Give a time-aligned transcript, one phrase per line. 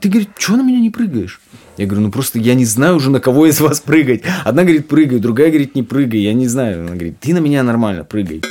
[0.00, 1.40] ты, говорит, что на меня не прыгаешь?
[1.76, 4.22] Я говорю, ну просто я не знаю уже, на кого из вас прыгать.
[4.44, 6.20] Одна говорит, прыгай, другая говорит, не прыгай.
[6.20, 6.80] Я не знаю.
[6.80, 8.42] Она говорит, ты на меня нормально, прыгай.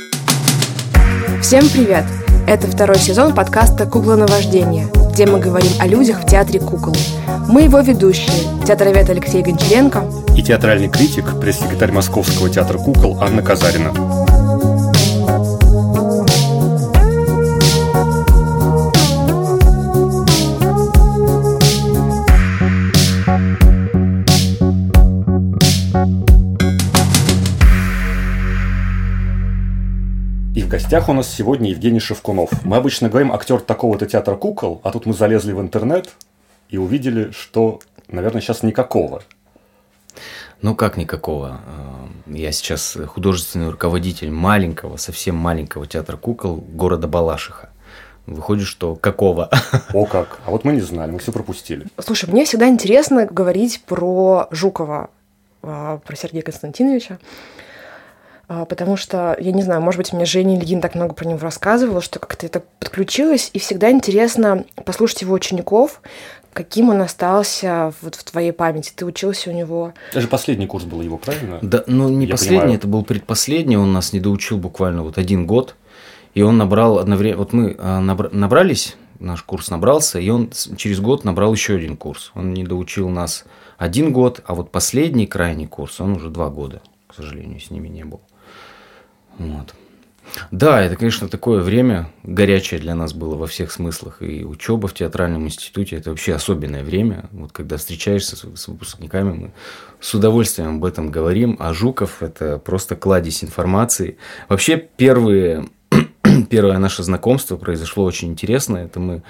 [1.42, 2.04] Всем привет!
[2.46, 6.96] Это второй сезон подкаста «Кукла на вождение», где мы говорим о людях в театре кукол.
[7.48, 10.04] Мы его ведущие, театровед Алексей Гончаренко
[10.36, 14.27] и театральный критик, пресс-секретарь Московского театра кукол Анна Казарина.
[30.68, 32.50] В гостях у нас сегодня Евгений Шевкунов.
[32.62, 36.10] Мы обычно говорим актер такого-то театра кукол, а тут мы залезли в интернет
[36.68, 39.22] и увидели, что, наверное, сейчас никакого.
[40.60, 41.62] Ну как никакого?
[42.26, 47.70] Э, я сейчас художественный руководитель маленького, совсем маленького театра кукол города Балашиха.
[48.26, 49.48] Выходит, что какого?
[49.94, 50.40] О как!
[50.44, 51.86] А вот мы не знали, мы все пропустили.
[51.98, 55.08] Слушай, мне всегда интересно говорить про Жукова,
[55.62, 57.20] э, про Сергея Константиновича.
[58.48, 61.38] А, потому что, я не знаю, может быть, мне Женя Ильин так много про него
[61.38, 66.00] рассказывала, что как-то это подключилось, и всегда интересно послушать его учеников,
[66.54, 68.92] каким он остался вот в твоей памяти?
[68.96, 69.92] Ты учился у него?
[70.10, 71.58] Это же последний курс был его, правильно?
[71.60, 72.78] Да, ну не Я последний, понимаю.
[72.78, 75.76] это был предпоследний, он нас не доучил буквально вот один год,
[76.32, 81.22] и он набрал одновременно, вот мы а, набрались, наш курс набрался, и он через год
[81.24, 82.32] набрал еще один курс.
[82.34, 83.44] Он не доучил нас
[83.76, 87.88] один год, а вот последний крайний курс, он уже два года, к сожалению, с ними
[87.88, 88.22] не был.
[89.38, 89.74] Вот.
[90.50, 94.22] Да, это, конечно, такое время горячее для нас было во всех смыслах.
[94.22, 97.28] И учеба в театральном институте– это вообще особенное время.
[97.32, 99.52] Вот когда встречаешься с, с выпускниками, мы
[100.00, 101.56] с удовольствием об этом говорим.
[101.58, 104.18] А Жуков– это просто кладезь информации.
[104.48, 105.68] Вообще, первые,
[106.50, 108.76] первое наше знакомство произошло очень интересно.
[108.78, 109.22] Это мы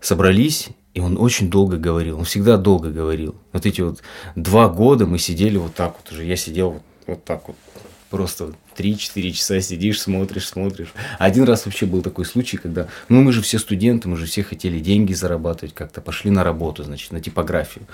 [0.00, 2.18] собрались, и он очень долго говорил.
[2.18, 3.36] Он всегда долго говорил.
[3.52, 4.02] Вот эти вот
[4.36, 6.24] два года мы сидели вот так вот уже.
[6.24, 7.56] Я сидел вот, вот так вот
[8.12, 10.92] просто 3-4 часа сидишь, смотришь, смотришь.
[11.18, 14.42] Один раз вообще был такой случай, когда, ну, мы же все студенты, мы же все
[14.42, 17.86] хотели деньги зарабатывать как-то, пошли на работу, значит, на типографию.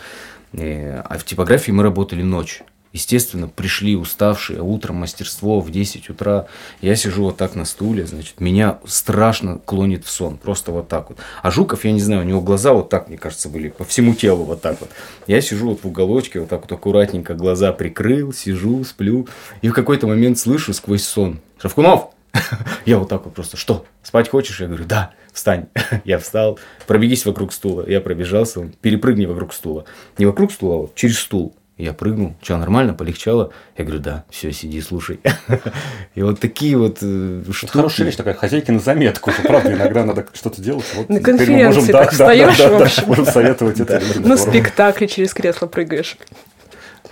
[0.52, 2.62] Э, а в типографии мы работали ночь.
[2.92, 6.46] Естественно, пришли уставшие, утром мастерство в 10 утра.
[6.80, 11.10] Я сижу вот так на стуле, значит, меня страшно клонит в сон, просто вот так
[11.10, 11.18] вот.
[11.42, 14.14] А Жуков, я не знаю, у него глаза вот так, мне кажется, были по всему
[14.14, 14.90] телу вот так вот.
[15.26, 19.28] Я сижу вот в уголочке, вот так вот аккуратненько глаза прикрыл, сижу, сплю.
[19.60, 22.10] И в какой-то момент слышу сквозь сон, Шевкунов,
[22.86, 24.60] я вот так вот просто, что, спать хочешь?
[24.60, 25.66] Я говорю, да, встань.
[26.04, 27.84] я встал, пробегись вокруг стула.
[27.86, 29.84] Я пробежался, перепрыгни вокруг стула.
[30.18, 31.54] Не вокруг стула, а вот через стул.
[31.78, 33.52] Я прыгнул, что, нормально, полегчало?
[33.76, 35.20] Я говорю, да, все, сиди, слушай.
[36.16, 37.70] И вот такие вот э, штуки.
[37.70, 39.30] Хорошая вещь такая, хозяйки на заметку.
[39.44, 40.84] Правда, иногда надо что-то делать.
[40.96, 43.04] Вот на конференции так встаешь, в общем.
[43.06, 44.02] Можем советовать это.
[44.18, 46.16] На спектакле через кресло прыгаешь.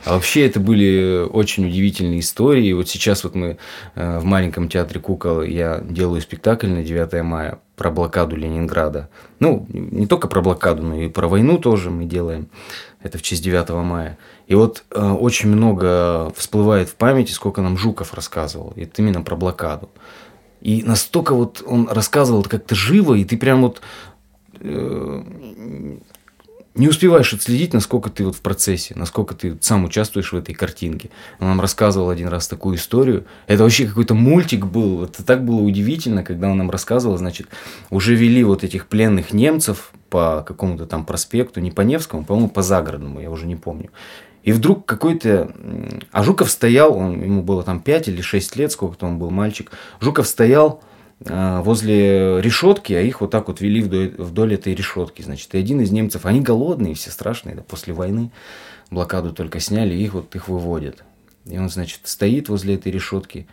[0.06, 2.66] А вообще это были очень удивительные истории.
[2.66, 3.58] И вот сейчас вот мы
[3.96, 9.10] э, в маленьком театре кукол, я делаю спектакль на 9 мая про блокаду Ленинграда.
[9.40, 12.48] Ну, не только про блокаду, но и про войну тоже мы делаем.
[13.02, 14.16] Это в честь 9 мая.
[14.46, 18.74] И вот э, очень много всплывает в памяти, сколько нам Жуков рассказывал.
[18.76, 19.90] Это именно про блокаду.
[20.60, 23.82] И настолько вот он рассказывал как-то живо, и ты прям вот
[24.60, 25.22] э,
[26.76, 31.10] не успеваешь отследить, насколько ты вот в процессе, насколько ты сам участвуешь в этой картинке.
[31.40, 33.24] Он нам рассказывал один раз такую историю.
[33.46, 35.04] Это вообще какой-то мультик был.
[35.04, 37.48] Это так было удивительно, когда он нам рассказывал, значит,
[37.90, 42.62] уже вели вот этих пленных немцев по какому-то там проспекту, не по Невскому, по-моему, по
[42.62, 43.90] Загородному, я уже не помню.
[44.42, 45.52] И вдруг какой-то...
[46.12, 49.72] А Жуков стоял, он, ему было там 5 или 6 лет, сколько-то он был мальчик.
[50.00, 50.82] Жуков стоял
[51.20, 55.22] возле решетки, а их вот так вот вели вдоль, вдоль этой решетки.
[55.22, 58.30] Значит, и один из немцев, они голодные, все страшные, да, после войны
[58.90, 61.04] блокаду только сняли, их вот их выводят.
[61.46, 63.46] И он, значит, стоит возле этой решетки,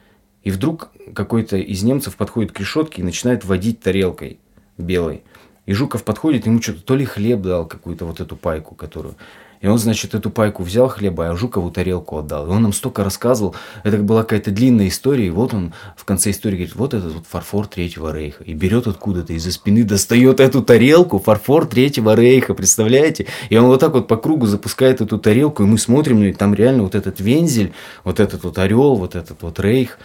[0.43, 4.39] и вдруг какой-то из немцев подходит к решетке и начинает водить тарелкой
[4.77, 5.23] белой.
[5.65, 9.15] И Жуков подходит, ему что-то то ли хлеб дал, какую-то вот эту пайку, которую...
[9.63, 12.47] И он, значит, эту пайку взял хлеба, а Жукову тарелку отдал.
[12.47, 13.55] И он нам столько рассказывал.
[13.83, 15.27] Это была какая-то длинная история.
[15.27, 18.43] И вот он в конце истории говорит, вот этот вот фарфор Третьего Рейха.
[18.43, 23.27] И берет откуда-то из-за спины, достает эту тарелку, фарфор Третьего Рейха, представляете?
[23.49, 26.33] И он вот так вот по кругу запускает эту тарелку, и мы смотрим, ну и
[26.33, 27.71] там реально вот этот вензель,
[28.03, 29.97] вот этот вот орел, вот этот вот Рейх.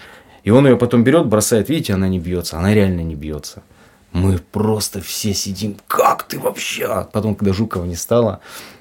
[0.45, 3.65] И он ее потом берет, бросает, видите, она не бьется, она реально не бьется.
[4.13, 6.85] Мы просто все сидим, как ты вообще?
[6.85, 8.41] А потом, когда Жукова не стало,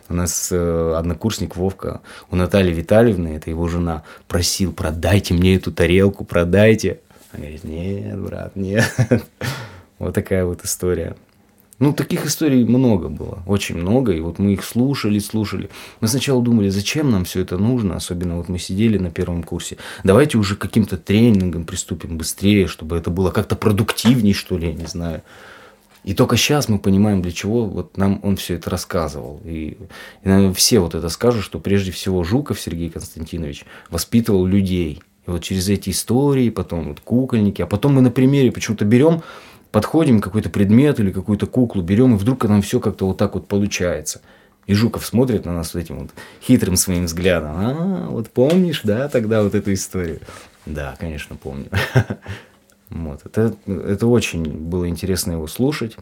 [0.10, 2.02] у нас э, однокурсник Вовка,
[2.32, 7.00] у Натальи Витальевны, это его жена, просил, продайте мне эту тарелку, продайте.
[7.32, 8.96] Она говорит, нет, брат, нет.
[10.00, 11.16] Вот такая вот история.
[11.80, 15.70] Ну, таких историй много было, очень много, и вот мы их слушали, слушали.
[16.02, 19.78] Мы сначала думали, зачем нам все это нужно, особенно вот мы сидели на первом курсе.
[20.04, 24.88] Давайте уже каким-то тренингом приступим быстрее, чтобы это было как-то продуктивней, что ли, я не
[24.88, 25.22] знаю.
[26.08, 29.42] И только сейчас мы понимаем, для чего вот нам он все это рассказывал.
[29.44, 29.78] И,
[30.24, 35.04] и наверное, все вот это скажут, что прежде всего Жуков Сергей Константинович воспитывал людей.
[35.28, 39.22] И вот через эти истории, потом вот кукольники, а потом мы на примере почему-то берем
[39.74, 43.50] подходим, какой-то предмет или какую-то куклу берем, и вдруг нам все как-то вот так вот
[43.50, 44.22] получается.
[44.66, 46.12] И Жуков смотрит на нас вот этим вот
[46.42, 47.52] хитрым своим взглядом.
[47.54, 50.22] А, вот помнишь, да, тогда вот эту историю?
[50.66, 51.68] Да, конечно, помню.
[52.90, 53.22] Вот.
[53.26, 55.98] Это, это очень было интересно его слушать.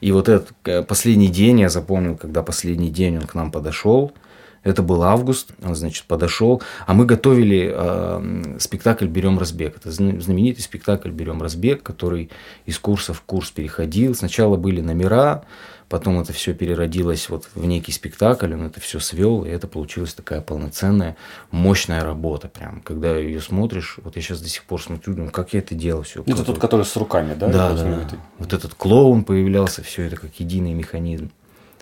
[0.00, 4.12] И вот этот э, последний день я запомнил, когда последний день он к нам подошел–
[4.64, 9.76] это был август, он, значит, подошел, а мы готовили э, спектакль «Берем разбег».
[9.76, 12.30] Это знаменитый спектакль «Берем разбег», который
[12.64, 14.14] из курса в курс переходил.
[14.14, 15.44] Сначала были номера,
[15.92, 20.14] потом это все переродилось вот в некий спектакль, он это все свел, и это получилась
[20.14, 21.18] такая полноценная,
[21.50, 22.80] мощная работа прям.
[22.80, 26.02] Когда ее смотришь, вот я сейчас до сих пор смотрю, думаю, как я это делал
[26.04, 26.22] все.
[26.26, 27.46] Это тот, который с руками, да?
[27.46, 28.16] Да, да, да.
[28.38, 31.30] Вот этот клоун появлялся, все это как единый механизм.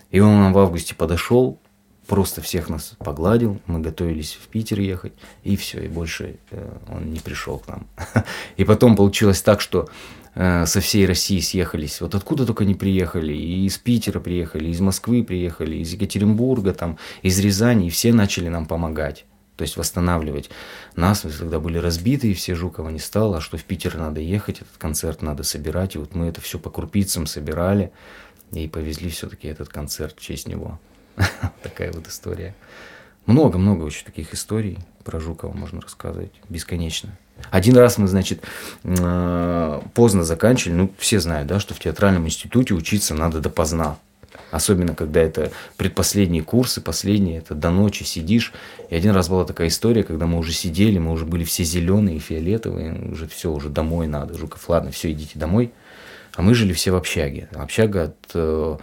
[0.09, 1.57] И он нам в августе подошел,
[2.05, 5.13] просто всех нас погладил, мы готовились в Питер ехать,
[5.43, 7.87] и все, и больше э, он не пришел к нам.
[8.57, 9.87] И потом получилось так, что
[10.33, 15.23] со всей России съехались, вот откуда только не приехали, и из Питера приехали, из Москвы
[15.23, 19.25] приехали, из Екатеринбурга, там, из Рязани, и все начали нам помогать.
[19.57, 20.49] То есть восстанавливать
[20.95, 24.21] нас, мы тогда были разбиты, и все Жукова не стало, а что в Питер надо
[24.21, 27.91] ехать, этот концерт надо собирать, и вот мы это все по крупицам собирали,
[28.53, 30.79] и повезли все-таки этот концерт в честь него.
[31.63, 32.55] Такая вот история.
[33.25, 37.17] Много-много очень таких историй про Жукова можно рассказывать бесконечно.
[37.49, 38.43] Один раз мы, значит,
[38.83, 40.77] э, поздно заканчивали.
[40.77, 43.97] Ну, все знают, да, что в театральном институте учиться надо допоздна.
[44.51, 48.53] Особенно, когда это предпоследние курсы, последние, это до ночи сидишь.
[48.89, 52.19] И один раз была такая история, когда мы уже сидели, мы уже были все зеленые,
[52.19, 54.37] фиолетовые, уже все, уже домой надо.
[54.37, 55.71] Жуков, ладно, все, идите домой.
[56.35, 57.49] А мы жили все в общаге.
[57.55, 58.77] Общага от э,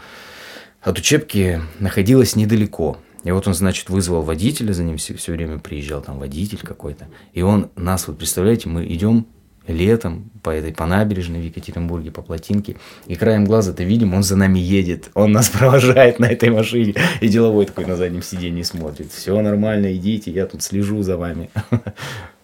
[0.83, 2.99] от учебки находилась недалеко.
[3.25, 7.09] И вот он, значит, вызвал водителя, за ним все, все время приезжал там водитель какой-то.
[7.33, 9.27] И он нас, вот представляете, мы идем
[9.67, 12.77] летом по этой по набережной в Екатеринбурге, по плотинке,
[13.07, 17.29] и краем глаза-то видим, он за нами едет, он нас провожает на этой машине, и
[17.29, 19.13] деловой такой на заднем сиденье смотрит.
[19.13, 21.51] Все нормально, идите, я тут слежу за вами.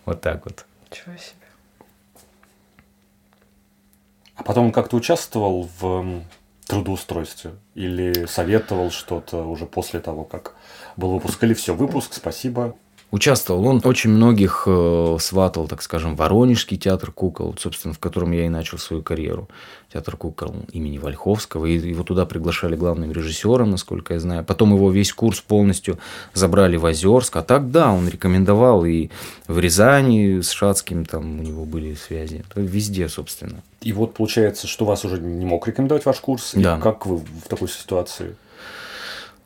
[0.06, 0.66] Вот так вот.
[0.90, 1.44] Ничего себе.
[4.36, 6.22] А потом он как-то участвовал в
[6.66, 7.52] трудоустройстве?
[7.74, 10.54] Или советовал что-то уже после того, как
[10.96, 11.42] был выпуск?
[11.42, 12.76] Или все, выпуск, спасибо,
[13.14, 18.46] Участвовал он очень многих э, сватал, так скажем, Воронежский театр кукол, собственно, в котором я
[18.46, 19.48] и начал свою карьеру.
[19.92, 21.66] Театр кукол имени Вольховского.
[21.66, 24.44] И его туда приглашали главным режиссером, насколько я знаю.
[24.44, 25.96] Потом его весь курс полностью
[26.32, 27.36] забрали в Озерск.
[27.36, 29.10] А так, да, он рекомендовал и
[29.46, 32.44] в Рязани с Шацким, там у него были связи.
[32.56, 33.62] Везде, собственно.
[33.80, 36.50] И вот получается, что вас уже не мог рекомендовать ваш курс.
[36.54, 36.78] Да.
[36.78, 38.34] И как вы в такой ситуации?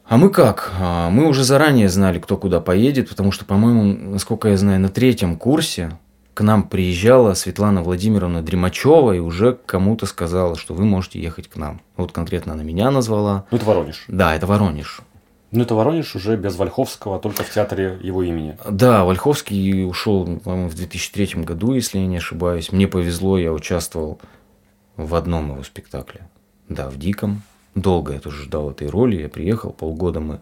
[0.09, 0.73] А мы как?
[0.81, 4.89] А, мы уже заранее знали, кто куда поедет, потому что, по-моему, насколько я знаю, на
[4.89, 5.99] третьем курсе
[6.33, 11.57] к нам приезжала Светлана Владимировна Дремачева и уже кому-то сказала, что вы можете ехать к
[11.57, 11.83] нам.
[11.99, 13.45] Вот конкретно она меня назвала.
[13.51, 14.05] Ну, это Воронеж.
[14.09, 15.03] Да, это Воронеж.
[15.51, 18.57] Ну, это Воронеж уже без Вольховского, только в театре его имени.
[18.67, 22.73] Да, Вольховский ушел, по-моему, в 2003 году, если я не ошибаюсь.
[22.73, 24.19] Мне повезло, я участвовал
[24.97, 26.29] в одном его спектакле.
[26.71, 27.43] Да, в «Диком».
[27.81, 29.21] Долго я тоже ждал этой роли.
[29.23, 30.41] Я приехал, полгода мы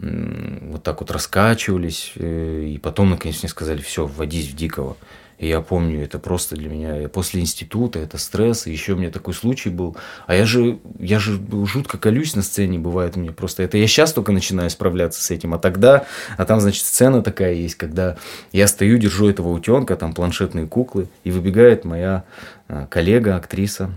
[0.00, 4.96] вот так вот раскачивались, э, и потом, наконец, мне сказали, все, вводись в Дикого.
[5.38, 9.10] И я помню, это просто для меня, после института, это стресс, и еще у меня
[9.10, 9.96] такой случай был.
[10.26, 13.62] А я же, я же жутко колюсь на сцене, бывает меня просто.
[13.62, 16.06] Это я сейчас только начинаю справляться с этим, а тогда,
[16.36, 18.16] а там, значит, сцена такая есть, когда
[18.50, 22.24] я стою, держу этого утенка, там планшетные куклы, и выбегает моя
[22.66, 23.92] а, коллега, актриса,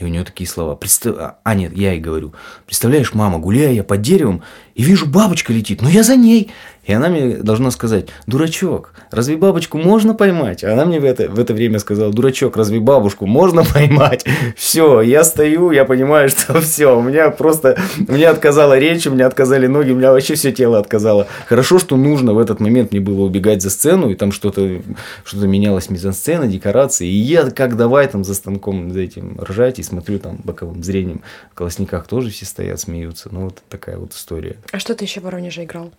[0.00, 0.76] и у нее такие слова.
[0.76, 1.38] Представ...
[1.42, 2.34] А, нет, я ей говорю.
[2.66, 4.42] Представляешь, мама, гуляю я под деревом,
[4.74, 6.50] и вижу, бабочка летит, но я за ней.
[6.84, 10.62] И она мне должна сказать, дурачок, разве бабочку можно поймать?
[10.64, 14.24] А она мне в это, в это время сказала, дурачок, разве бабушку можно поймать?
[14.54, 19.26] Все, я стою, я понимаю, что все, у меня просто, мне отказала речь, у меня
[19.26, 21.26] отказали ноги, у меня вообще все тело отказало.
[21.46, 24.82] Хорошо, что нужно в этот момент мне было убегать за сцену, и там что-то
[25.24, 29.82] что менялось, мизансцена, декорации, и я как давай там за станком за этим ржать, и
[29.82, 33.30] смотрю там боковым зрением, в колосниках тоже все стоят, смеются.
[33.32, 34.56] Ну, вот такая вот история.
[34.72, 35.92] А что ты еще в Воронеже играл?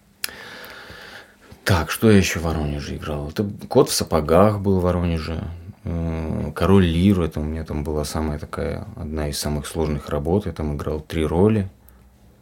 [1.64, 3.30] Так, что я еще в Воронеже играл?
[3.30, 5.44] Это «Кот в сапогах» был в Воронеже.
[5.84, 10.46] Э, Король Лиру, это у меня там была самая такая, одна из самых сложных работ.
[10.46, 11.70] Я там играл три роли.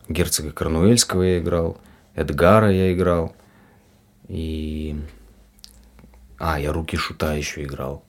[0.10, 1.78] Герцога Корнуэльского я играл,
[2.16, 3.34] Эдгара я играл.
[4.28, 4.96] И...
[6.38, 8.04] А, я руки шута еще играл.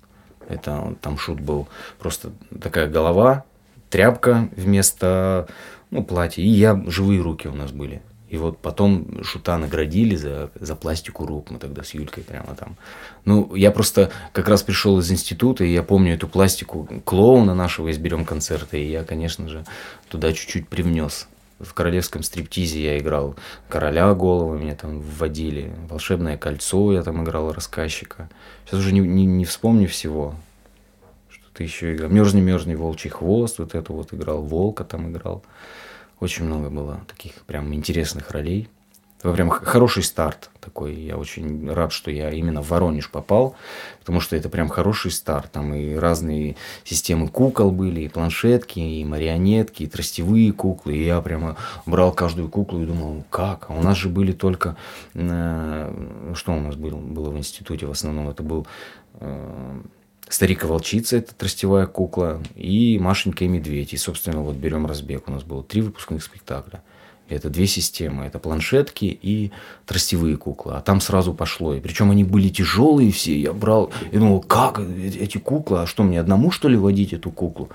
[0.48, 1.68] Это там шут был
[1.98, 3.44] просто такая голова,
[3.90, 5.48] тряпка вместо
[5.94, 6.42] ну, платья.
[6.42, 8.02] И я, живые руки у нас были.
[8.28, 11.50] И вот потом Шута наградили за, за пластику рук.
[11.50, 12.76] Мы тогда с Юлькой прямо там.
[13.24, 17.88] Ну, я просто как раз пришел из института, и я помню эту пластику клоуна нашего
[17.88, 19.64] из «Берем концерта», и я, конечно же,
[20.08, 21.28] туда чуть-чуть привнес.
[21.60, 23.36] В королевском стриптизе я играл
[23.68, 25.72] короля головы, меня там вводили.
[25.88, 28.28] Волшебное кольцо я там играл рассказчика.
[28.64, 30.34] Сейчас уже не, не, не вспомню всего.
[31.28, 32.10] Что-то еще играл.
[32.10, 33.60] Мерзни, мерзни, волчий хвост.
[33.60, 34.42] Вот это вот играл.
[34.42, 35.44] Волка там играл.
[36.24, 38.70] Очень много было таких прям интересных ролей.
[39.18, 40.94] Это прям хороший старт такой.
[40.94, 43.56] Я очень рад, что я именно в Воронеж попал,
[44.00, 45.52] потому что это прям хороший старт.
[45.52, 50.96] Там и разные системы кукол были, и планшетки, и марионетки, и тростевые куклы.
[50.96, 53.66] И я прямо брал каждую куклу и думал, как?
[53.68, 54.78] А у нас же были только...
[55.12, 58.30] Э, что у нас было, было в институте в основном?
[58.30, 58.66] Это был
[59.20, 59.80] э,
[60.28, 63.92] Старика волчица это тростевая кукла, и Машенька и медведь.
[63.92, 65.28] И, собственно, вот берем разбег.
[65.28, 66.82] У нас было три выпускных спектакля.
[67.28, 68.24] Это две системы.
[68.24, 69.50] Это планшетки и
[69.86, 70.74] тростевые куклы.
[70.74, 71.74] А там сразу пошло.
[71.74, 73.38] И причем они были тяжелые все.
[73.38, 75.82] Я брал и думал, как эти куклы?
[75.82, 77.70] А что, мне одному, что ли, водить эту куклу?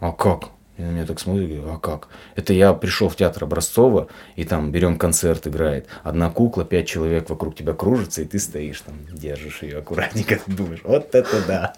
[0.00, 0.50] А как?
[0.80, 2.08] И на меня так смотрит, говорю, а как?
[2.36, 5.86] Это я пришел в театр Образцова, и там берем концерт, играет.
[6.04, 10.80] Одна кукла, пять человек вокруг тебя кружится, и ты стоишь там, держишь ее аккуратненько, думаешь,
[10.82, 11.74] вот это да.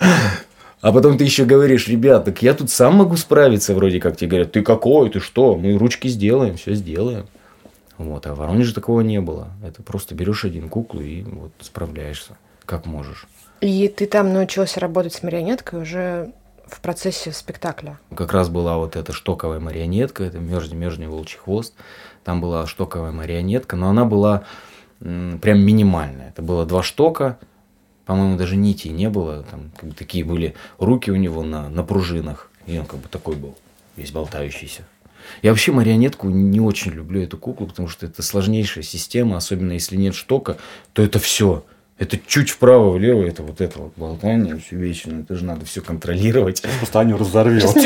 [0.80, 4.28] А потом ты еще говоришь, ребят, так я тут сам могу справиться, вроде как тебе
[4.30, 7.26] говорят, ты какой, ты что, мы ручки сделаем, все сделаем.
[7.99, 9.49] Вот, а в Воронеже такого не было.
[9.66, 13.26] Это просто берешь один куклу и вот справляешься, как можешь.
[13.61, 16.32] И ты там научился работать с марионеткой уже
[16.75, 17.99] в процессе спектакля.
[18.14, 21.75] Как раз была вот эта штоковая марионетка, это мерзни мерзни волчий хвост.
[22.25, 24.45] Там была штоковая марионетка, но она была
[25.00, 26.29] прям минимальная.
[26.29, 27.38] Это было два штока,
[28.05, 29.43] по-моему, даже нити не было.
[29.45, 32.50] Там как бы, такие были руки у него на, на пружинах.
[32.67, 33.57] И он как бы такой был,
[33.97, 34.83] весь болтающийся.
[35.43, 39.97] Я вообще марионетку не очень люблю эту куклу, потому что это сложнейшая система, особенно если
[39.97, 40.59] нет штока,
[40.93, 41.64] то это все.
[42.02, 45.21] Это чуть вправо-влево, это вот это вот болтание все вечно.
[45.21, 46.61] Это же надо все контролировать.
[46.80, 47.62] Просто Аню разорвет.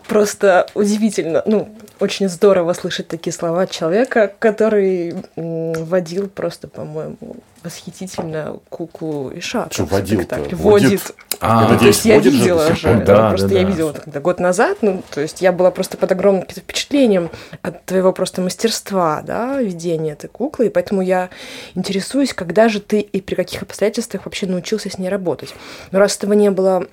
[0.08, 1.44] Просто удивительно.
[1.46, 1.68] Ну,
[2.00, 7.36] очень здорово слышать такие слова от человека, который водил просто, по-моему,
[7.66, 9.72] восхитительно куклу и шаг.
[9.72, 11.12] Что водил Водит.
[11.40, 13.02] А, ну, то есть я видела же.
[13.04, 14.78] Да, просто я видела тогда год назад.
[14.80, 17.30] Ну, то есть я была просто под огромным впечатлением
[17.62, 20.66] от твоего просто мастерства, да, ведения этой куклы.
[20.66, 21.28] И поэтому я
[21.74, 25.54] интересуюсь, когда же ты и при каких обстоятельствах вообще научился с ней работать.
[25.90, 26.86] Но раз этого не было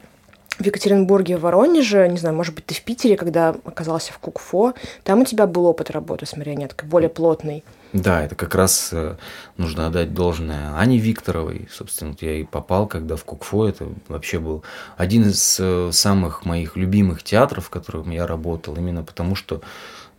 [0.60, 4.74] в Екатеринбурге, в Воронеже, не знаю, может быть, ты в Питере, когда оказался в Кукфо,
[5.04, 7.64] там у тебя был опыт работы с марионеткой, более плотный.
[7.94, 9.18] Да, это как раз э,
[9.58, 11.68] нужно отдать должное Ане Викторовой.
[11.72, 13.68] Собственно, я и попал, когда в Кукфо.
[13.68, 14.64] Это вообще был
[14.98, 19.62] один из э, самых моих любимых театров, в котором я работал, именно потому что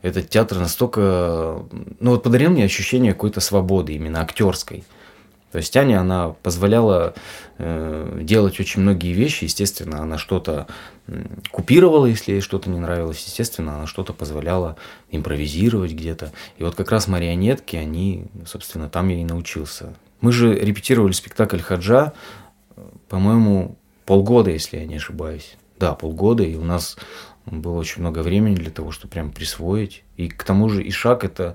[0.02, 1.64] этот театр настолько,
[1.98, 4.84] ну вот подарил мне ощущение какой-то свободы, именно актерской.
[5.54, 7.14] То есть Аня, она позволяла
[7.58, 9.44] э, делать очень многие вещи.
[9.44, 10.66] Естественно, она что-то
[11.52, 13.24] купировала, если ей что-то не нравилось.
[13.24, 14.76] Естественно, она что-то позволяла
[15.12, 16.32] импровизировать где-то.
[16.58, 19.94] И вот как раз марионетки, они, собственно, там я и научился.
[20.20, 22.14] Мы же репетировали спектакль Хаджа,
[23.08, 25.56] по-моему, полгода, если я не ошибаюсь.
[25.78, 26.96] Да, полгода, и у нас
[27.46, 30.02] было очень много времени для того, чтобы прям присвоить.
[30.16, 31.54] И к тому же и шаг это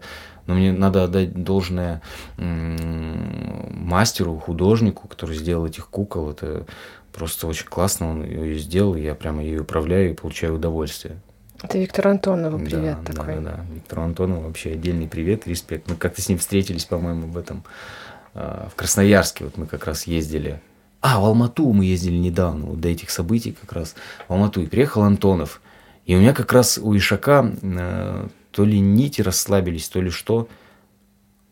[0.50, 2.02] но мне надо отдать должное
[2.38, 6.32] мастеру, художнику, который сделал этих кукол.
[6.32, 6.66] Это
[7.14, 11.22] просто очень классно, он ее сделал, я прямо ее управляю и получаю удовольствие.
[11.62, 13.36] Это Виктор Антонову привет да, такой.
[13.36, 15.88] Да, да, Виктору Антонову вообще отдельный привет, респект.
[15.88, 17.64] Мы как-то с ним встретились, по-моему, в этом,
[18.34, 20.62] а, в Красноярске, вот мы как раз ездили.
[21.02, 23.94] А, в Алмату мы ездили недавно, вот до этих событий как раз
[24.28, 24.62] в Алмату.
[24.62, 25.62] И приехал Антонов.
[26.06, 28.28] И у меня как раз у Ишака э,
[28.60, 30.50] то ли нити расслабились, то ли что.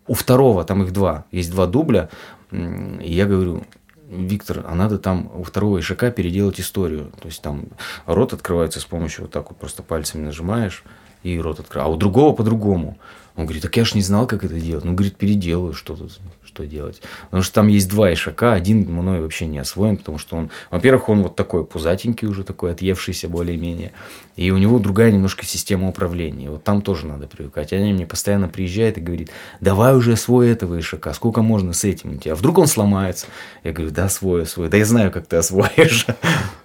[0.08, 2.10] У второго, там их два, есть два дубля.
[2.52, 3.64] И я говорю,
[4.10, 7.14] Виктор, а надо там у второго ишака переделать историю.
[7.22, 7.68] То есть там
[8.08, 10.84] рот открывается с помощью вот так вот просто пальцами нажимаешь
[11.24, 11.94] и рот открывается.
[11.94, 12.98] А у другого по-другому.
[13.38, 14.84] Он говорит, так я ж не знал, как это делать.
[14.84, 17.02] Ну, говорит, переделаю, что тут, что делать.
[17.26, 21.10] Потому что там есть два ишака, один мной вообще не освоен, потому что он, во-первых,
[21.10, 23.92] он вот такой пузатенький уже, такой отъевшийся более-менее.
[24.36, 26.50] И у него другая немножко система управления.
[26.50, 27.74] Вот там тоже надо привыкать.
[27.74, 32.14] Они мне постоянно приезжают и говорит, давай уже освой этого ишака, сколько можно с этим
[32.14, 32.34] у тебя?
[32.34, 33.28] А вдруг он сломается?
[33.64, 34.70] Я говорю, да, освой, освой.
[34.70, 36.08] Да я знаю, как ты освоишь.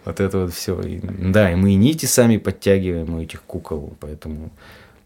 [0.05, 0.77] Вот это вот все.
[1.03, 4.51] Да, и мы и нити сами подтягиваем у этих кукол, поэтому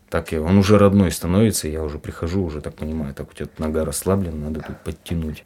[0.09, 3.49] так я, он уже родной становится, я уже прихожу, уже так понимаю, так у тебя
[3.59, 5.45] нога расслаблена, надо тут подтянуть.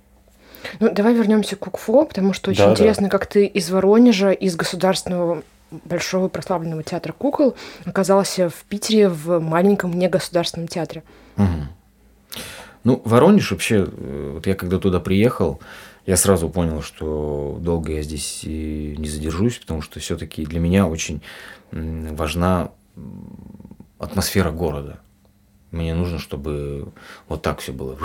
[0.79, 4.57] Ну, давай вернемся к УКФО, потому что очень Да, интересно, как ты из Воронежа, из
[4.57, 11.02] государственного большого прославленного театра кукол оказался в Питере в маленьком негосударственном театре.
[11.37, 11.69] Мгм.
[12.83, 15.61] Ну, Воронеж вообще, э, вот я когда туда приехал,
[16.07, 20.87] я сразу понял, что долго я здесь и не задержусь, потому что все-таки для меня
[20.87, 21.23] очень
[21.71, 22.71] важна
[24.00, 24.99] атмосфера города.
[25.71, 26.92] Мне нужно, чтобы
[27.28, 27.97] вот так все было.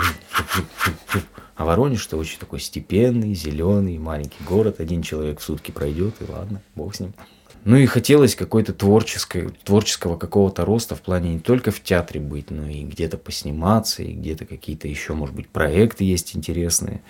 [1.56, 4.78] А Воронеж это очень такой степенный, зеленый, маленький город.
[4.78, 7.14] Один человек в сутки пройдет, и ладно, бог с ним.
[7.64, 12.52] Ну и хотелось какой-то творческой, творческого какого-то роста в плане не только в театре быть,
[12.52, 17.02] но и где-то посниматься, и где-то какие-то еще, может быть, проекты есть интересные.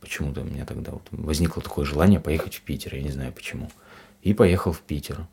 [0.00, 3.70] Почему-то у меня тогда вот возникло такое желание поехать в Питер, я не знаю почему.
[4.22, 5.26] И поехал в Питер.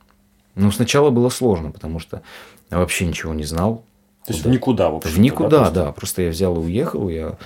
[0.55, 2.22] Ну, сначала было сложно, потому что
[2.70, 3.84] я вообще ничего не знал.
[4.25, 5.74] То есть в никуда, в общем В никуда, просто?
[5.74, 5.91] да.
[5.91, 7.10] Просто я взял и уехал.
[7.10, 7.38] Я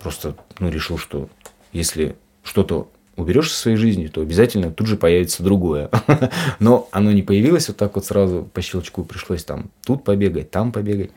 [0.00, 1.28] просто ну, решил, что
[1.72, 5.90] если что-то уберешь из своей жизни, то обязательно тут же появится другое.
[6.58, 9.04] Но оно не появилось вот так вот сразу по щелчку.
[9.04, 11.10] Пришлось там тут побегать, там побегать.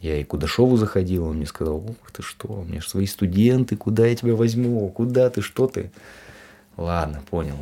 [0.00, 3.06] Я и к Кудашову заходил, он мне сказал, ух ты что, у меня же свои
[3.06, 5.92] студенты, куда я тебя возьму, куда ты, что ты?
[6.76, 7.58] Ладно, понял.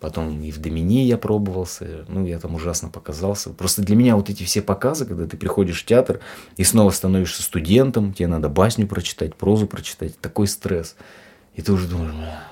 [0.00, 3.50] Потом и в Домини я пробовался, ну, я там ужасно показался.
[3.50, 6.20] Просто для меня вот эти все показы, когда ты приходишь в театр
[6.56, 10.96] и снова становишься студентом, тебе надо басню прочитать, прозу прочитать, такой стресс.
[11.54, 12.44] И ты уже думаешь, «Бля,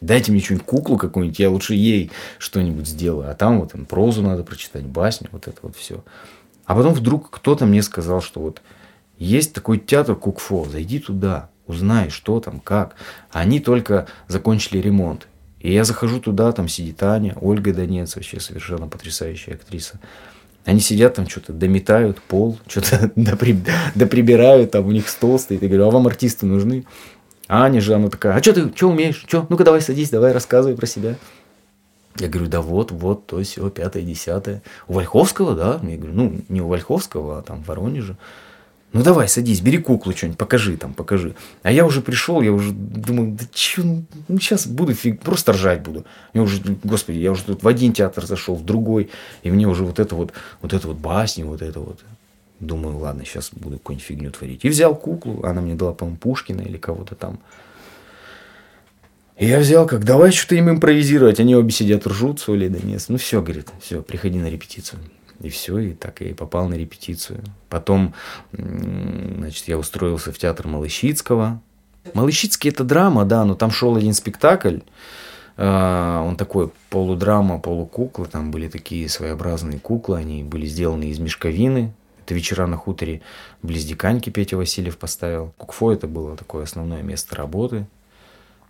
[0.00, 3.28] дайте мне что-нибудь, куклу какую-нибудь, я лучше ей что-нибудь сделаю.
[3.28, 6.04] А там вот им прозу надо прочитать, басню, вот это вот все.
[6.64, 8.62] А потом вдруг кто-то мне сказал, что вот
[9.18, 12.94] есть такой театр Кукфо, зайди туда, узнай, что там, как.
[13.30, 15.26] Они только закончили ремонт.
[15.66, 19.98] И я захожу туда, там сидит Аня, Ольга Донец, вообще совершенно потрясающая актриса.
[20.64, 25.62] Они сидят там что-то, дометают пол, что-то допри- доприбирают, там у них стол стоит.
[25.62, 26.86] Я говорю, а вам артисты нужны?
[27.48, 29.24] Аня же, она такая, а что ты, что умеешь?
[29.26, 29.44] Что?
[29.48, 31.16] Ну-ка давай садись, давай рассказывай про себя.
[32.16, 34.62] Я говорю, да вот, вот, то все, пятое, десятое.
[34.86, 35.80] У Вольховского, да?
[35.82, 38.16] Я говорю, ну, не у Вольховского, а там в Воронеже.
[38.96, 41.34] Ну давай, садись, бери куклу что-нибудь, покажи там, покажи.
[41.62, 45.82] А я уже пришел, я уже думаю, да че, ну сейчас буду фиг, просто ржать
[45.82, 46.06] буду.
[46.32, 49.10] Я уже, господи, я уже тут в один театр зашел, в другой,
[49.42, 50.32] и мне уже вот это вот,
[50.62, 52.00] вот это вот басни, вот это вот.
[52.58, 54.64] Думаю, ладно, сейчас буду какую-нибудь фигню творить.
[54.64, 57.38] И взял куклу, она мне дала, по-моему, Пушкина или кого-то там.
[59.36, 61.38] И я взял, как, давай что-то им импровизировать.
[61.38, 63.04] Они обе сидят, ржут, соли, да нет.
[63.08, 65.00] Ну все, говорит, все, приходи на репетицию.
[65.40, 67.42] И все, и так и попал на репетицию.
[67.68, 68.14] Потом,
[68.52, 71.60] значит, я устроился в театр Малыщицкого.
[72.14, 74.78] Малыщицкий это драма, да, но там шел один спектакль.
[75.56, 78.26] А, Он такой полудрама, полукукла.
[78.26, 80.18] Там были такие своеобразные куклы.
[80.18, 81.94] Они были сделаны из мешковины.
[82.24, 83.22] Это вечера на хуторе
[83.62, 85.52] близ Диканьки Петя Васильев поставил.
[85.58, 87.86] Кукфо это было такое основное место работы.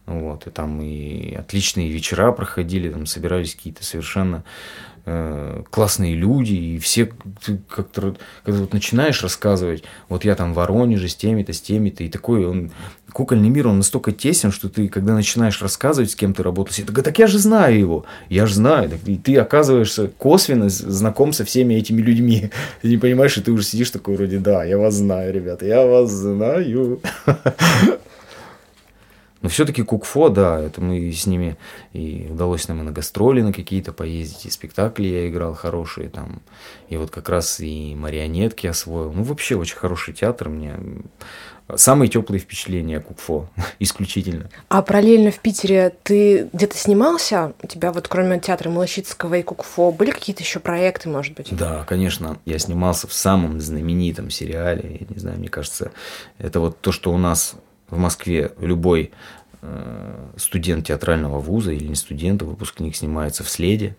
[0.07, 4.45] Вот, и там и отличные вечера проходили, там собирались какие-то совершенно
[5.05, 7.11] э, классные люди, и все
[7.69, 8.15] как-то,
[8.45, 12.47] когда вот начинаешь рассказывать, вот я там в Воронеже с теми-то, с теми-то, и такой
[12.47, 12.71] он,
[13.13, 16.85] кукольный мир, он настолько тесен, что ты, когда начинаешь рассказывать, с кем ты работал, все
[16.85, 21.33] такой, так я же знаю его, я же знаю, Так и ты оказываешься косвенно знаком
[21.33, 22.51] со всеми этими людьми,
[22.83, 25.85] ты не понимаешь, и ты уже сидишь такой вроде, да, я вас знаю, ребята, я
[25.85, 27.01] вас знаю.
[29.47, 31.57] Но все-таки Кукфо, да, это мы с ними
[31.93, 36.43] и удалось нам и на гастроли на какие-то поездить, и спектакли я играл хорошие там,
[36.89, 39.13] и вот как раз и марионетки освоил.
[39.13, 40.75] Ну, вообще очень хороший театр мне.
[41.77, 44.51] Самые теплые впечатления Кукфо, исключительно.
[44.69, 47.53] А параллельно в Питере ты где-то снимался?
[47.63, 51.55] У тебя вот кроме театра Малащицкого и Кукфо были какие-то еще проекты, может быть?
[51.55, 55.93] Да, конечно, я снимался в самом знаменитом сериале, я не знаю, мне кажется,
[56.39, 57.55] это вот то, что у нас
[57.89, 59.13] в Москве любой
[59.63, 63.97] э, студент театрального вуза или не студент, а выпускник снимается в следе,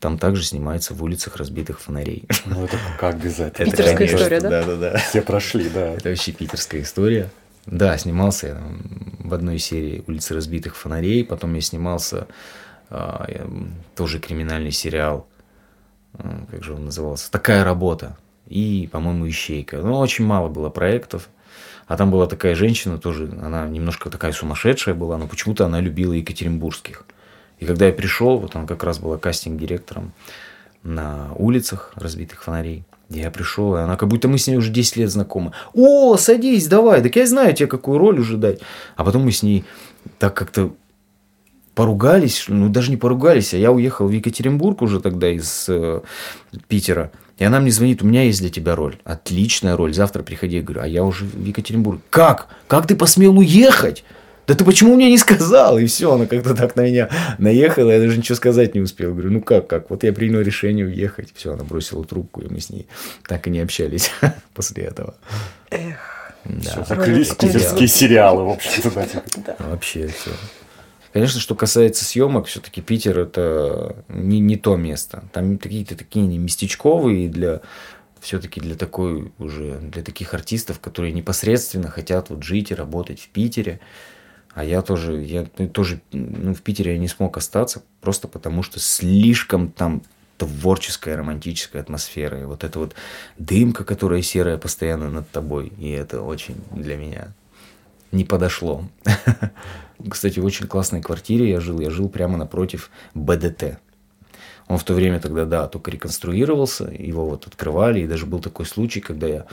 [0.00, 2.24] там также снимается в улицах разбитых фонарей.
[2.44, 3.62] Ну, это как без этого?
[3.62, 4.50] Это, Питерская конечно, история, да?
[4.50, 4.98] Да, да, да.
[4.98, 5.94] Все прошли, да.
[5.94, 7.30] Это вообще питерская история.
[7.66, 8.80] Да, снимался я там
[9.18, 12.28] в одной серии «Улицы разбитых фонарей», потом я снимался
[12.90, 15.26] м, тоже криминальный сериал,
[16.12, 18.16] а, как же он назывался, «Такая работа».
[18.46, 19.78] и, по-моему, Ищейка.
[19.78, 21.28] Ну, очень мало было проектов.
[21.86, 26.12] А там была такая женщина тоже, она немножко такая сумасшедшая была, но почему-то она любила
[26.12, 27.04] екатеринбургских.
[27.58, 30.12] И когда я пришел, вот она как раз была кастинг-директором
[30.82, 32.84] на улицах разбитых фонарей.
[33.08, 35.52] Я пришел, и она как будто мы с ней уже 10 лет знакомы.
[35.74, 38.60] О, садись, давай, так я знаю тебе, какую роль уже дать.
[38.96, 39.64] А потом мы с ней
[40.18, 40.74] так как-то
[41.76, 46.00] поругались, ну даже не поругались, а я уехал в Екатеринбург уже тогда из э,
[46.66, 47.12] Питера.
[47.38, 48.96] И она мне звонит, у меня есть для тебя роль.
[49.04, 50.56] Отличная роль, завтра приходи.
[50.56, 52.00] Я говорю, а я уже в Екатеринбург.
[52.08, 52.48] Как?
[52.66, 54.04] Как ты посмел уехать?
[54.46, 55.76] Да ты почему мне не сказал?
[55.76, 59.12] И все, она как-то так на меня наехала, я даже ничего сказать не успел.
[59.12, 59.90] Говорю, ну как, как?
[59.90, 61.30] Вот я принял решение уехать.
[61.34, 62.86] Все, она бросила трубку, и мы с ней
[63.26, 64.12] так и не общались
[64.54, 65.14] после этого.
[65.70, 66.32] Эх.
[66.44, 66.70] Да.
[66.70, 69.04] Все, закрылись питерские сериалы, в общем-то, да.
[69.04, 69.56] Типа.
[69.58, 70.30] Вообще все.
[71.16, 75.24] Конечно, что касается съемок, все-таки Питер это не, не то место.
[75.32, 77.62] Там какие-то такие местечковые для
[78.20, 83.28] все-таки для такой уже для таких артистов, которые непосредственно хотят вот жить и работать в
[83.28, 83.80] Питере.
[84.52, 88.78] А я тоже, я тоже ну, в Питере я не смог остаться, просто потому что
[88.78, 90.02] слишком там
[90.36, 92.42] творческая, романтическая атмосфера.
[92.42, 92.94] И вот эта вот
[93.38, 95.72] дымка, которая серая постоянно над тобой.
[95.78, 97.28] И это очень для меня
[98.12, 98.84] не подошло.
[100.08, 101.80] Кстати, в очень классной квартире я жил.
[101.80, 103.78] Я жил прямо напротив БДТ.
[104.68, 108.66] Он в то время тогда, да, только реконструировался, его вот открывали, и даже был такой
[108.66, 109.46] случай, когда я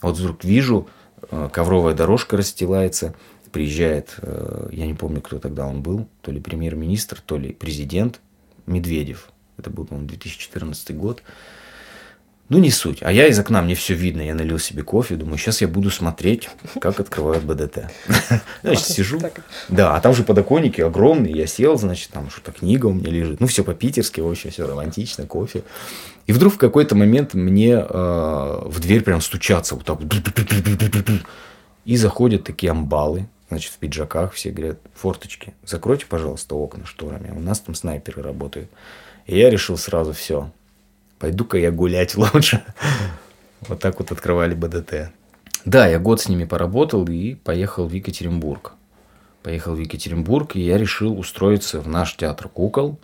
[0.00, 0.88] вот вдруг вижу,
[1.30, 3.14] э, ковровая дорожка расстилается,
[3.50, 8.20] приезжает, э, я не помню, кто тогда он был, то ли премьер-министр, то ли президент
[8.66, 9.30] Медведев.
[9.58, 11.22] Это был, по-моему, 2014 год.
[12.52, 12.98] Ну, не суть.
[13.00, 14.20] А я из окна, мне все видно.
[14.20, 16.50] Я налил себе кофе, думаю, сейчас я буду смотреть,
[16.82, 17.90] как открывают БДТ.
[18.62, 19.18] Значит, сижу.
[19.70, 21.32] Да, а там же подоконники огромные.
[21.32, 23.40] Я сел, значит, там что-то книга у меня лежит.
[23.40, 25.62] Ну, все по-питерски, вообще все романтично, кофе.
[26.26, 30.00] И вдруг в какой-то момент мне э, в дверь прям стучаться вот так.
[31.86, 37.40] И заходят такие амбалы значит, в пиджаках, все говорят, форточки, закройте, пожалуйста, окна шторами, у
[37.40, 38.68] нас там снайперы работают.
[39.24, 40.50] И я решил сразу, все,
[41.22, 42.62] пойду-ка я гулять лучше.
[43.68, 45.12] Вот так вот открывали БДТ.
[45.64, 48.72] Да, я год с ними поработал и поехал в Екатеринбург.
[49.44, 52.98] Поехал в Екатеринбург, и я решил устроиться в наш театр кукол,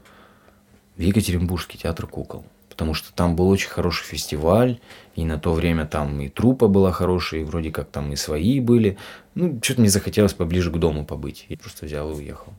[0.96, 4.78] в Екатеринбургский театр кукол потому что там был очень хороший фестиваль,
[5.16, 8.61] и на то время там и трупа была хорошая, и вроде как там и свои
[8.61, 8.96] были.
[9.35, 11.44] Ну, что-то мне захотелось поближе к дому побыть.
[11.48, 12.52] Я просто взял и уехал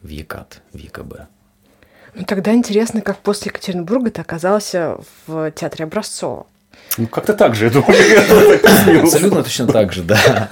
[0.00, 1.28] в ЕКАТ, в ЕКБ.
[2.14, 6.46] Ну, тогда интересно, как после Екатеринбурга ты оказался в театре Образцова.
[6.96, 9.02] Ну, как-то так же, я думаю.
[9.02, 10.48] Абсолютно точно так же, да.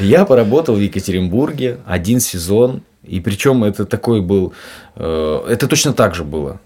[0.00, 4.54] Я поработал в Екатеринбурге один сезон, и причем это такой был...
[4.94, 6.60] Э, это точно так же было.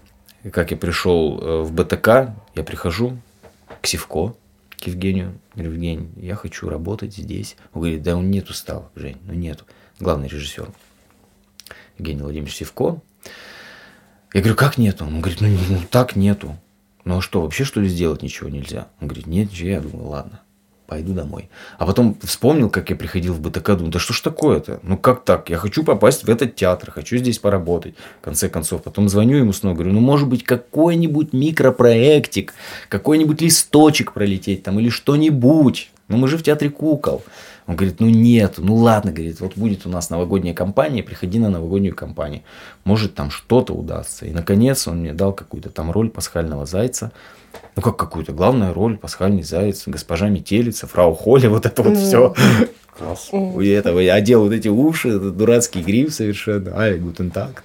[0.51, 3.17] Как я пришел э, в БТК, я прихожу
[3.81, 4.33] к Сивко,
[4.79, 5.39] к Евгению.
[5.55, 7.55] Говорю, Евгений, я хочу работать здесь.
[7.73, 9.65] Он говорит, да он нету ставок, Жень, ну нету.
[9.99, 10.69] Главный режиссер.
[11.97, 13.01] Евгений Владимирович Сивко.
[14.33, 15.05] Я говорю, как нету?
[15.05, 16.57] Он говорит, ну, ну так нету.
[17.03, 18.87] Ну а что, вообще что ли сделать ничего нельзя?
[18.99, 19.69] Он говорит, нет, ничего.
[19.69, 20.41] Я думаю, ладно
[20.91, 21.47] пойду домой.
[21.77, 24.81] А потом вспомнил, как я приходил в БТК, думаю, да что ж такое-то?
[24.83, 25.49] Ну как так?
[25.49, 27.95] Я хочу попасть в этот театр, хочу здесь поработать.
[28.19, 32.53] В конце концов, потом звоню ему снова, говорю, ну может быть какой-нибудь микропроектик,
[32.89, 35.91] какой-нибудь листочек пролететь там или что-нибудь.
[36.09, 37.23] Ну мы же в театре кукол.
[37.67, 41.49] Он говорит, ну нет, ну ладно, говорит, вот будет у нас новогодняя кампания, приходи на
[41.49, 42.41] новогоднюю кампанию.
[42.83, 44.25] Может там что-то удастся.
[44.25, 47.11] И наконец он мне дал какую-то там роль пасхального зайца
[47.75, 52.33] ну как какую-то главную роль, пасхальный заяц, госпожа метелица, фрау Холли, вот это вот все.
[52.97, 53.29] Класс.
[53.31, 57.63] И этого я одел вот эти уши, этот дурацкий грим совершенно, ай, гутен такт.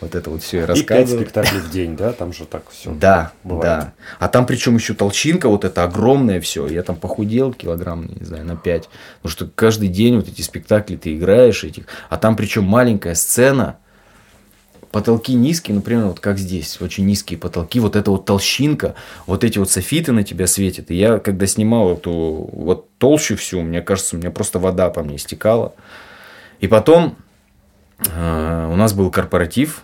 [0.00, 1.02] Вот это вот все я рассказывал.
[1.02, 2.92] И пять спектаклей в день, да, там же так все.
[2.92, 3.64] Да, бывает.
[3.64, 3.92] да.
[4.18, 6.66] А там причем еще толщинка, вот это огромное все.
[6.66, 8.88] Я там похудел килограмм, не знаю, на 5.
[9.22, 11.84] Потому что каждый день вот эти спектакли ты играешь этих.
[12.08, 13.78] А там причем маленькая сцена,
[14.96, 18.94] потолки низкие, например, вот как здесь, очень низкие потолки, вот эта вот толщинка,
[19.26, 20.90] вот эти вот софиты на тебя светят.
[20.90, 22.12] И я, когда снимал эту
[22.52, 25.74] вот толщу всю, мне кажется, у меня просто вода по мне стекала.
[26.60, 27.16] И потом
[27.98, 29.82] у нас был корпоратив,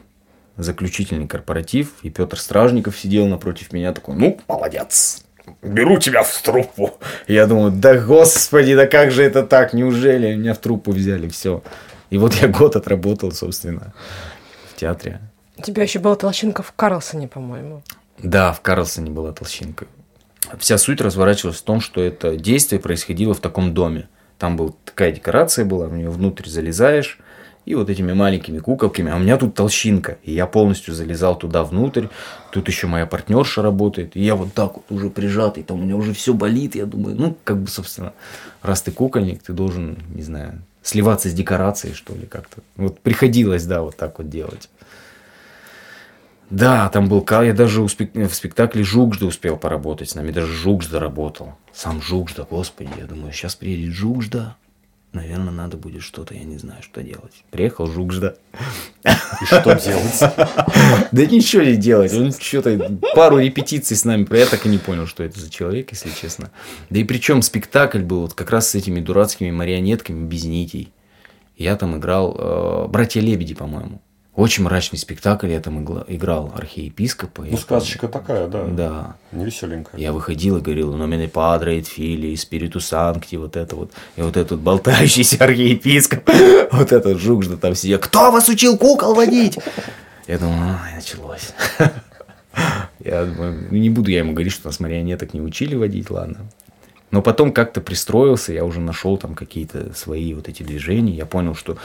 [0.57, 5.25] заключительный корпоратив, и Петр Стражников сидел напротив меня такой, ну, молодец,
[5.63, 6.99] беру тебя в труппу.
[7.27, 11.63] Я думаю, да господи, да как же это так, неужели меня в труппу взяли, все.
[12.11, 13.95] И вот я год отработал, собственно
[14.83, 15.21] театре.
[15.57, 17.83] У тебя еще была толщинка в Карлсоне, по-моему.
[18.19, 19.87] Да, в Карлсоне была толщинка.
[20.59, 24.09] Вся суть разворачивалась в том, что это действие происходило в таком доме.
[24.39, 27.21] Там была такая декорация была, в нее внутрь залезаешь,
[27.65, 29.13] и вот этими маленькими куколками.
[29.13, 30.19] А у меня тут толщинка.
[30.23, 32.07] И я полностью залезал туда внутрь.
[32.51, 34.17] Тут еще моя партнерша работает.
[34.17, 35.63] И я вот так вот уже прижатый.
[35.63, 36.75] Там у меня уже все болит.
[36.75, 38.13] Я думаю, ну, как бы, собственно,
[38.63, 42.63] раз ты кукольник, ты должен, не знаю, сливаться с декорацией, что ли, как-то.
[42.77, 44.69] Вот приходилось, да, вот так вот делать.
[46.51, 51.01] Да, там был Кал, я даже в спектакле Жукжда успел поработать с нами, даже Жукжда
[51.01, 51.55] работал.
[51.73, 54.57] Сам Жукжда, господи, я думаю, сейчас приедет Жукжда,
[55.13, 57.45] наверное, надо будет что-то, я не знаю, что делать.
[57.51, 58.35] Приехал Жукжда.
[59.05, 60.21] И что делать?
[61.13, 62.13] Да ничего не делать.
[62.15, 64.27] Он что-то пару репетиций с нами.
[64.37, 66.51] Я так и не понял, что это за человек, если честно.
[66.91, 70.93] Да и причем спектакль был вот как раз с этими дурацкими марионетками без нитей.
[71.57, 74.01] Я там играл э, «Братья Лебеди», по-моему.
[74.35, 77.45] Очень мрачный спектакль я там играл архиепископа.
[77.45, 78.13] Ну, сказочка помню.
[78.13, 78.65] такая, да.
[78.65, 79.17] Да.
[79.31, 80.01] Не веселенькая.
[80.01, 83.93] Я выходил и говорил, номене падре et фили, спириту санкти, вот это вот.
[84.17, 86.31] И вот этот болтающийся архиепископ,
[86.73, 87.99] вот этот жук, что там сидел.
[87.99, 89.59] Кто вас учил кукол водить?
[90.27, 91.53] Я думаю, ай, началось.
[93.05, 96.39] Я думаю, не буду я ему говорить, что нас марионеток не учили водить, ладно.
[97.13, 101.13] Но потом как-то пристроился, я уже нашел там какие-то свои вот эти движения.
[101.13, 101.77] Я понял, что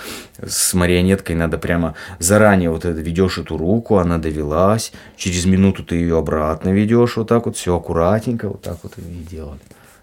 [0.41, 5.97] с марионеткой надо прямо заранее вот это ведешь эту руку, она довелась, через минуту ты
[5.97, 9.59] ее обратно ведешь, вот так вот, все аккуратненько, вот так вот и делали.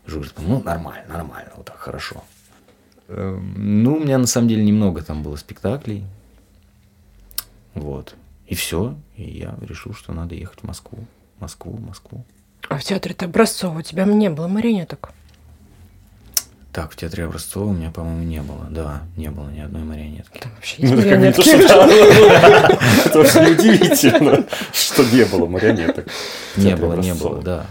[0.07, 2.23] Жур, ну, нормально, нормально, вот так, хорошо.
[3.09, 6.05] Эм, ну, у меня на самом деле немного там было спектаклей.
[7.73, 8.15] Вот.
[8.47, 8.95] И все.
[9.17, 10.99] И я решил, что надо ехать в Москву.
[11.41, 12.25] Москву, Москву.
[12.69, 15.11] А в театре-то Образцова у тебя не было марионеток?
[16.73, 18.67] Так, в театре Образцова у меня, по-моему, не было.
[18.69, 20.39] Да, не было ни одной марионетки.
[20.39, 21.49] Там вообще есть марионетки.
[23.07, 26.09] Это очень удивительно, что не было марионеток.
[26.57, 27.67] Не было, не было, да.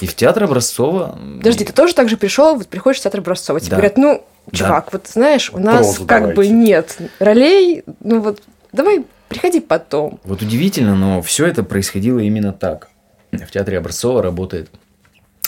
[0.00, 1.16] И в театр Образцова...
[1.38, 4.92] Подожди, ты тоже так же пришел, вот приходишь в театр Образцова, тебе говорят, ну, чувак,
[4.92, 10.18] вот знаешь, у нас как бы нет ролей, ну вот давай приходи потом.
[10.24, 12.88] Вот удивительно, но все это происходило именно так
[13.38, 14.70] в театре Образцова работает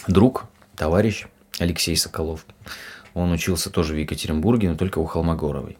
[0.08, 0.46] друг,
[0.76, 1.26] товарищ
[1.58, 2.46] Алексей Соколов.
[3.14, 5.78] Он учился тоже в Екатеринбурге, но только у Холмогоровой.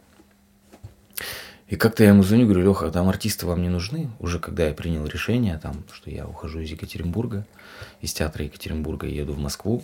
[1.67, 4.09] И как-то я ему звоню, говорю, Леха, там артисты вам не нужны?
[4.19, 7.45] Уже когда я принял решение, там, что я ухожу из Екатеринбурга,
[7.99, 9.83] из театра Екатеринбурга и еду в Москву.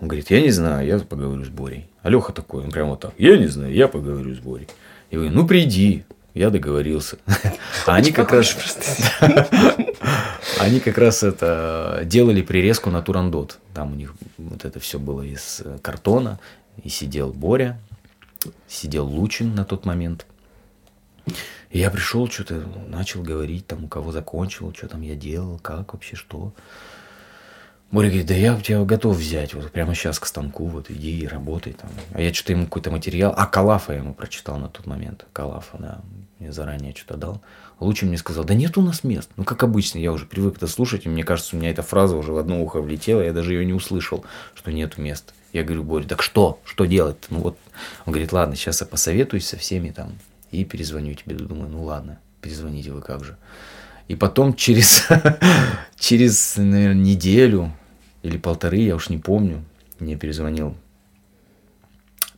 [0.00, 1.88] Он говорит, я не знаю, я поговорю с Борей.
[2.02, 4.68] А Леха такой, он прям вот так, я не знаю, я поговорю с Борей.
[5.10, 7.18] И говорю, ну приди, я договорился.
[7.86, 8.56] А они как раз...
[10.58, 13.58] Они как раз это делали прирезку на Турандот.
[13.74, 16.40] Там у них вот это все было из картона.
[16.82, 17.80] И сидел Боря,
[18.68, 20.26] сидел Лучин на тот момент.
[21.70, 25.92] И я пришел, что-то начал говорить, там, у кого закончил, что там я делал, как
[25.92, 26.52] вообще, что.
[27.92, 31.26] Боря говорит, да я тебя готов взять, вот прямо сейчас к станку, вот иди и
[31.26, 31.90] работай там.
[32.14, 35.76] А я что-то ему какой-то материал, а Калафа я ему прочитал на тот момент, Калафа,
[35.78, 36.00] да,
[36.38, 37.42] мне заранее что-то дал.
[37.80, 39.28] Лучше мне сказал, да нет у нас мест.
[39.36, 42.16] Ну, как обычно, я уже привык это слушать, и мне кажется, у меня эта фраза
[42.16, 44.24] уже в одно ухо влетела, я даже ее не услышал,
[44.54, 45.34] что нету мест.
[45.52, 46.60] Я говорю, Боря, так что?
[46.64, 47.18] Что делать?
[47.28, 47.58] Ну вот,
[48.06, 50.14] он говорит, ладно, сейчас я посоветуюсь со всеми там
[50.50, 51.36] и перезвоню тебе.
[51.36, 53.36] Думаю, ну ладно, перезвоните вы как же.
[54.08, 55.06] И потом через,
[55.98, 57.70] через наверное, неделю
[58.22, 59.64] или полторы, я уж не помню,
[59.98, 60.76] мне перезвонил,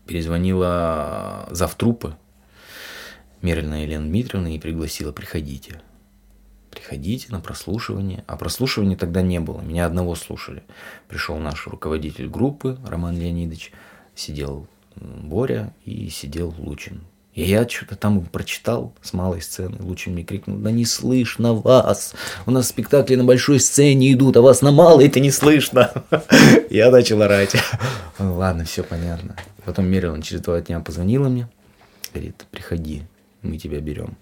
[0.07, 2.17] перезвонила завтрупы
[3.43, 5.81] Мерлина Елена Дмитриевна и пригласила, приходите.
[6.71, 8.25] Приходите на прослушивание.
[8.27, 10.65] А прослушивания тогда не было, меня одного слушали.
[11.09, 13.73] Пришел наш руководитель группы, Роман Леонидович,
[14.15, 14.67] сидел
[14.97, 17.03] Боря и сидел Лучин.
[17.35, 19.77] И я что-то там прочитал с малой сцены.
[19.81, 22.15] Лучше мне крикнул, да не слышно вас.
[22.47, 25.91] У нас спектакли на большой сцене идут, а вас на малой это не слышно.
[26.71, 27.57] Я начал орать.
[28.21, 29.35] Ладно, все понятно.
[29.65, 31.49] Потом Мерилан через два дня позвонила мне.
[32.13, 33.03] Говорит, приходи,
[33.43, 34.17] мы тебя берем.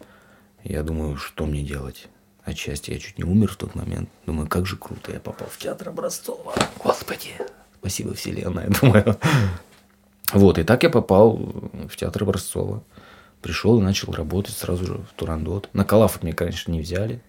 [0.64, 2.06] Я думаю, что мне делать?
[2.44, 4.08] Отчасти я чуть не умер в тот момент.
[4.24, 6.54] Думаю, как же круто, я попал в театр Образцова.
[6.82, 7.34] Господи,
[7.78, 9.18] спасибо, Вселенная, думаю.
[10.32, 12.82] Вот, и так я попал в театр Образцова.
[13.42, 15.68] Пришел и начал работать сразу же в Турандот.
[15.72, 17.20] На Калафа меня, конечно, не взяли,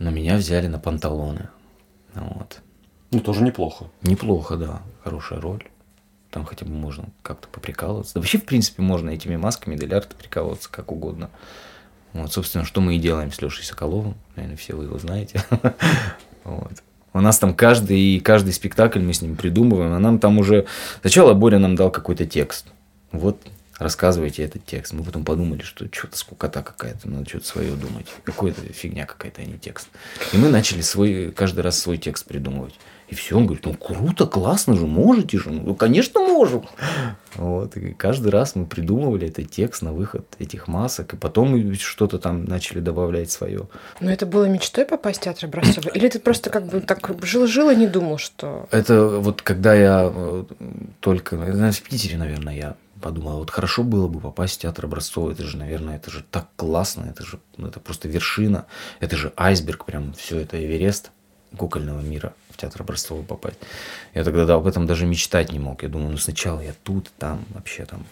[0.00, 1.48] но меня взяли на панталоны.
[2.14, 2.60] Вот.
[3.12, 3.86] Ну, тоже неплохо.
[4.02, 4.82] Неплохо, да.
[5.04, 5.62] Хорошая роль.
[6.30, 8.14] Там хотя бы можно как-то поприкалываться.
[8.14, 11.30] Да вообще, в принципе, можно этими масками Делярта прикалываться как угодно.
[12.12, 14.16] Вот, собственно, что мы и делаем с Лешей Соколовым.
[14.34, 15.42] Наверное, все вы его знаете.
[16.42, 16.72] Вот.
[17.14, 20.66] У нас там каждый, каждый спектакль мы с ним придумываем, а нам там уже...
[21.00, 22.66] Сначала Боря нам дал какой-то текст.
[23.12, 23.40] Вот
[23.78, 24.92] рассказывайте этот текст.
[24.92, 28.06] Мы потом подумали, что что-то скукота какая-то, надо что-то свое думать.
[28.24, 29.88] Какая-то фигня какая-то, а не текст.
[30.32, 32.74] И мы начали свой, каждый раз свой текст придумывать.
[33.08, 35.50] И все, он говорит, ну круто, классно же, можете же.
[35.50, 36.66] Ну, конечно, можем.
[37.34, 42.18] Вот, и каждый раз мы придумывали этот текст на выход этих масок, и потом что-то
[42.18, 43.68] там начали добавлять свое.
[44.00, 45.90] Но это было мечтой попасть в театр Образцова?
[45.90, 48.68] Или ты просто как бы так жил-жил и не думал, что...
[48.70, 50.44] Это вот когда я э,
[51.00, 55.44] только, в Питере, наверное, я подумал, вот хорошо было бы попасть в театр Образцова, это
[55.44, 58.66] же, наверное, это же так классно, это же, ну, это просто вершина,
[59.00, 61.10] это же айсберг, прям все это Эверест
[61.56, 63.58] кукольного мира в театр Образцова попасть.
[64.12, 65.82] Я тогда об этом даже мечтать не мог.
[65.82, 68.04] Я думаю, ну сначала я тут, там, вообще там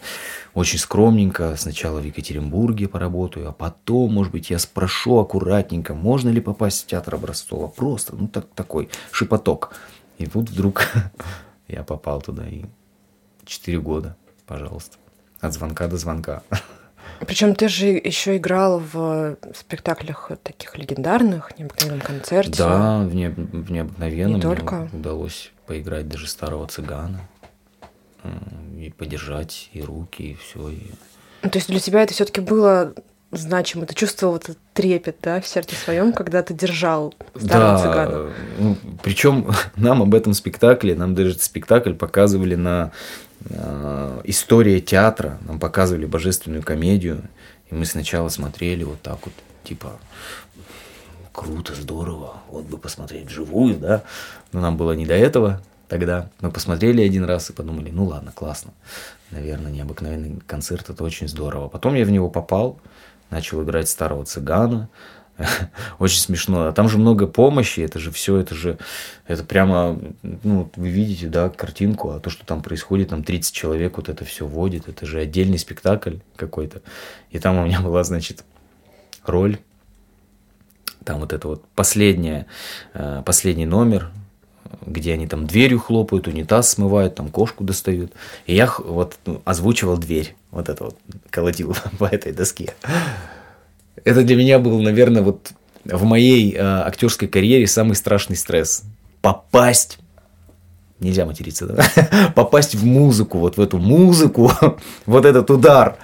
[0.53, 1.55] очень скромненько.
[1.57, 6.87] Сначала в Екатеринбурге поработаю, а потом, может быть, я спрошу аккуратненько, можно ли попасть в
[6.87, 7.67] театр Образцова.
[7.67, 9.75] Просто, ну так, такой шипоток.
[10.17, 10.87] И тут вдруг
[11.67, 12.65] я попал туда и
[13.45, 14.97] четыре года пожалуйста.
[15.39, 16.43] От звонка до звонка.
[17.27, 22.57] Причем ты же еще играл в спектаклях таких легендарных, необыкновенном концерте.
[22.57, 24.35] Да, в, не, в необыкновенном.
[24.35, 24.89] Не только.
[24.91, 27.21] Удалось поиграть даже старого цыгана
[28.77, 30.69] и подержать и руки и все.
[30.69, 30.79] И...
[31.43, 32.93] Ну, то есть для тебя это все-таки было
[33.31, 33.85] значимо.
[33.85, 38.29] Ты чувствовал этот трепет, да, в сердце своем, когда ты держал старого да, цыгана.
[38.59, 42.91] Ну, причем нам об этом спектакле, нам даже этот спектакль показывали на
[44.23, 45.37] история театра.
[45.41, 47.23] Нам показывали божественную комедию.
[47.69, 49.93] И мы сначала смотрели вот так вот, типа,
[51.31, 54.03] круто, здорово, вот бы посмотреть вживую, да.
[54.51, 56.29] Но нам было не до этого тогда.
[56.39, 58.71] Мы посмотрели один раз и подумали, ну ладно, классно.
[59.31, 61.67] Наверное, необыкновенный концерт, это очень здорово.
[61.67, 62.79] Потом я в него попал,
[63.29, 64.89] начал играть старого цыгана,
[65.99, 66.67] Очень смешно.
[66.67, 68.77] А там же много помощи, это же все, это же,
[69.27, 73.97] это прямо, ну, вы видите, да, картинку, а то, что там происходит, там 30 человек
[73.97, 76.81] вот это все водит, это же отдельный спектакль какой-то.
[77.31, 78.43] И там у меня была, значит,
[79.25, 79.57] роль,
[81.03, 82.45] там вот это вот последняя,
[82.93, 84.11] э, последний номер,
[84.85, 88.13] где они там дверью хлопают, унитаз смывают, там кошку достают.
[88.45, 90.97] И я вот ну, озвучивал дверь, вот это вот,
[91.29, 92.73] колотил по этой доске.
[94.03, 95.51] Это для меня был, наверное, вот
[95.85, 98.83] в моей э, актерской карьере самый страшный стресс.
[99.21, 99.99] Попасть
[100.99, 102.31] нельзя материться, да?
[102.35, 104.51] попасть в музыку, вот в эту музыку,
[105.05, 105.97] вот этот удар.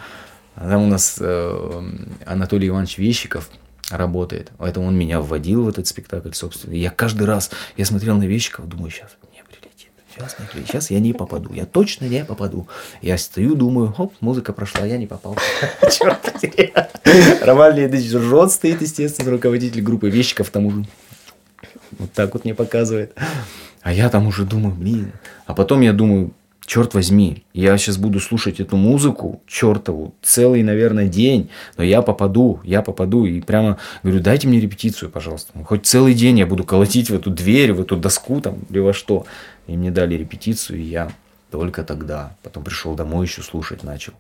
[0.55, 1.81] Там у нас э,
[2.25, 3.49] Анатолий Иванович Вещиков
[3.89, 6.73] работает, поэтому он меня вводил в этот спектакль, собственно.
[6.73, 9.11] И я каждый раз, я смотрел на Вещикова, думаю, сейчас
[10.19, 11.53] Сейчас, сейчас я не попаду.
[11.53, 12.67] Я точно не попаду.
[13.01, 15.37] Я стою, думаю, хоп, музыка прошла, я не попал.
[15.91, 16.73] Черт потери.
[17.41, 20.85] Роман Леонидович ржет стоит, естественно, руководитель группы вещиков там уже
[21.97, 23.15] вот так вот мне показывает.
[23.81, 25.11] А я там уже думаю, блин.
[25.45, 26.31] А потом я думаю,
[26.65, 32.59] черт возьми, я сейчас буду слушать эту музыку, чертову, целый, наверное, день, но я попаду,
[32.63, 35.51] я попаду, и прямо говорю, дайте мне репетицию, пожалуйста.
[35.65, 38.93] Хоть целый день я буду колотить в эту дверь, в эту доску там, или во
[38.93, 39.25] что.
[39.69, 41.11] И мне дали репетицию, и я
[41.51, 42.35] только тогда.
[42.41, 44.13] Потом пришел домой, еще слушать начал.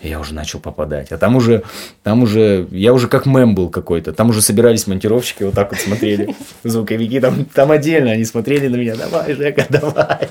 [0.00, 1.12] И я уже начал попадать.
[1.12, 1.62] А там уже,
[2.02, 4.12] там уже, я уже как мем был какой-то.
[4.12, 6.34] Там уже собирались монтировщики, вот так вот смотрели.
[6.64, 8.96] Звуковики там, там отдельно, они смотрели на меня.
[8.96, 10.28] Давай, Жека, давай.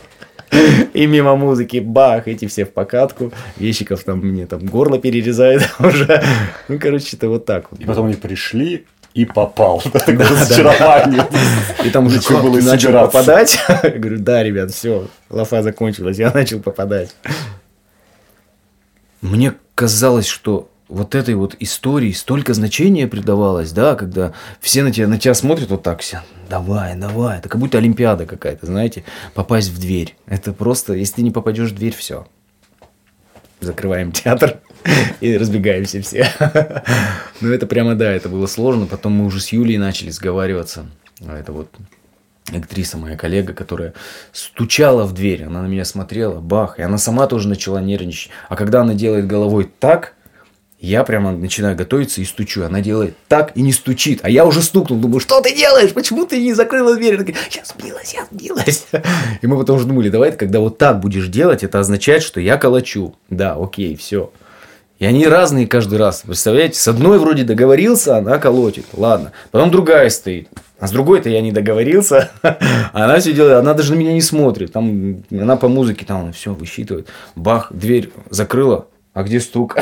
[0.94, 3.32] И мимо музыки, бах, эти все в покатку.
[3.58, 6.22] Вещиков там мне там горло перерезает уже.
[6.68, 7.80] Ну, короче, это вот так вот.
[7.80, 8.86] И потом они пришли,
[9.16, 9.82] и попал.
[10.06, 11.26] Тогда разочарование.
[11.84, 13.58] И там уже было начал попадать.
[13.84, 17.16] Я говорю, да, ребят, все, лафа закончилась, я начал попадать.
[19.22, 25.08] Мне казалось, что вот этой вот истории столько значения придавалось, да, когда все на тебя,
[25.08, 29.70] на тебя смотрят вот так все, давай, давай, это как будто Олимпиада какая-то, знаете, попасть
[29.70, 30.16] в дверь.
[30.28, 32.28] Это просто, если ты не попадешь в дверь, все.
[33.62, 34.60] Закрываем театр
[35.22, 36.28] и разбегаемся все.
[37.42, 38.86] Ну, это прямо, да, это было сложно.
[38.86, 40.86] Потом мы уже с Юлей начали сговариваться.
[41.26, 41.70] А это вот
[42.54, 43.94] актриса, моя коллега, которая
[44.32, 48.32] стучала в дверь, она на меня смотрела, бах, и она сама тоже начала нервничать.
[48.50, 50.14] А когда она делает головой так,
[50.80, 52.64] я прямо начинаю готовиться и стучу.
[52.64, 54.20] Она делает так и не стучит.
[54.24, 55.00] А я уже стукнул.
[55.00, 55.94] Думаю, что ты делаешь?
[55.94, 57.16] Почему ты не закрыла дверь?
[57.16, 58.86] Она говорит, я сбилась, я сбилась.
[59.42, 62.58] И мы потом уже думали, давай, когда вот так будешь делать, это означает, что я
[62.58, 63.16] колочу.
[63.30, 64.32] Да, окей, все.
[64.98, 66.24] И они разные каждый раз.
[66.26, 68.86] Представляете, с одной вроде договорился, она колотит.
[68.94, 69.34] Ладно.
[69.52, 70.48] Потом другая стоит.
[70.80, 72.32] А с другой-то я не договорился.
[72.94, 74.72] она все делает, она даже на меня не смотрит.
[74.72, 77.10] Там, она по музыке там все высчитывает.
[77.36, 78.88] Бах, дверь закрыла.
[79.14, 79.78] А где стук?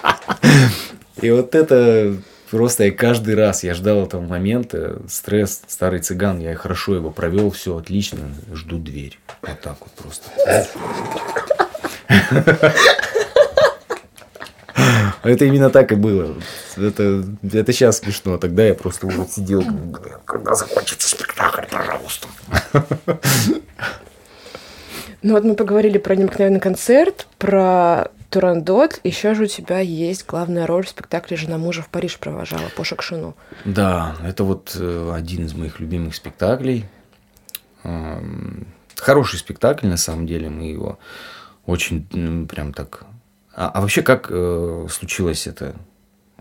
[1.20, 2.16] И вот это
[2.50, 7.50] просто я каждый раз, я ждал этого момента, стресс, старый цыган, я хорошо его провел,
[7.50, 8.20] все отлично,
[8.54, 9.18] жду дверь.
[9.42, 10.30] Вот так вот просто.
[15.22, 16.34] Это именно так и было.
[16.76, 18.38] Это, это сейчас смешно.
[18.38, 19.62] Тогда я просто вот сидел,
[20.24, 22.28] когда закончится спектакль, пожалуйста.
[25.22, 29.00] Ну вот мы поговорили про необыкновенный концерт, про Турандот.
[29.04, 32.84] Еще же у тебя есть главная роль в спектакле «Жена мужа в Париж провожала» по
[32.84, 33.36] Шакшину.
[33.66, 36.86] Да, это вот э, один из моих любимых спектаклей.
[38.96, 40.48] Хороший спектакль, на самом деле.
[40.48, 40.98] Мы его
[41.66, 43.04] очень прям так...
[43.54, 45.74] А, а вообще, как э, случилось это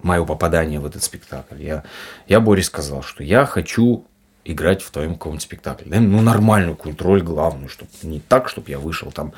[0.01, 1.61] мое попадание в этот спектакль?
[1.61, 1.83] Я,
[2.27, 4.05] я Боре сказал, что я хочу
[4.45, 5.99] играть в твоем каком-нибудь спектакле.
[5.99, 9.33] Ну, нормальную какую-то роль главную, чтобы не так, чтобы я вышел там,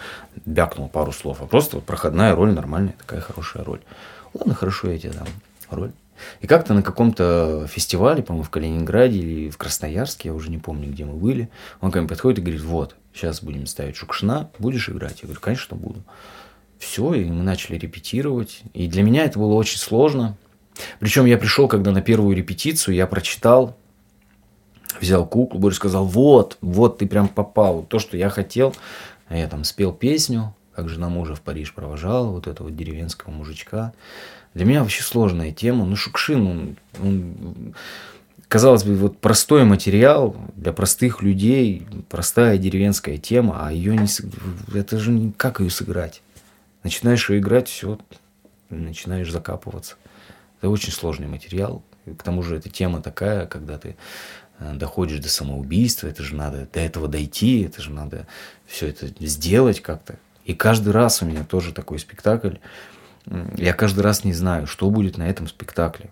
[0.46, 3.82] бякнул пару слов, а просто проходная роль, нормальная, такая хорошая роль.
[4.34, 5.28] Ладно, хорошо, я тебе дам
[5.70, 5.92] роль.
[6.40, 10.90] И как-то на каком-то фестивале, по-моему, в Калининграде или в Красноярске, я уже не помню,
[10.90, 11.50] где мы были,
[11.82, 15.22] он ко мне подходит и говорит, вот, сейчас будем ставить Шукшина, будешь играть?
[15.22, 16.04] Я говорю, конечно, буду.
[16.82, 18.62] Все, и мы начали репетировать.
[18.74, 20.36] И для меня это было очень сложно.
[21.00, 23.78] Причем я пришел, когда на первую репетицию я прочитал
[25.00, 28.76] взял куклу, Борис сказал, вот, вот ты прям попал, то, что я хотел.
[29.28, 33.94] А я там спел песню, как жена мужа в Париж провожала, вот этого деревенского мужичка.
[34.56, 35.86] Для меня вообще сложная тема.
[35.86, 37.76] Ну, Шукшин, он, он
[38.48, 44.08] казалось бы, вот простой материал для простых людей, простая деревенская тема, а ее не...
[44.78, 46.22] Это же как ее сыграть?
[46.84, 48.00] Начинаешь ее играть, все,
[48.70, 49.96] начинаешь закапываться.
[50.60, 51.84] Это очень сложный материал.
[52.18, 53.96] К тому же эта тема такая, когда ты
[54.62, 58.28] Э, доходишь до самоубийства, это же надо до этого дойти, это же надо
[58.68, 60.18] все это сделать как-то.
[60.46, 62.56] И каждый раз у меня тоже такой спектакль.
[63.58, 66.12] Я каждый раз не знаю, что будет на этом спектакле.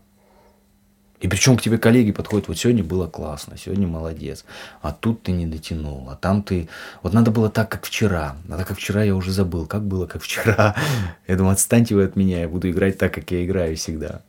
[1.20, 4.46] И причем к тебе коллеги подходят, вот сегодня было классно, сегодня молодец,
[4.82, 6.70] а тут ты не дотянул, а там ты...
[7.04, 10.06] Вот надо было так, как вчера, а так, как вчера я уже забыл, как было,
[10.08, 10.76] как вчера.
[11.28, 14.22] Я думаю, отстаньте вы от меня, я буду играть так, как я играю всегда.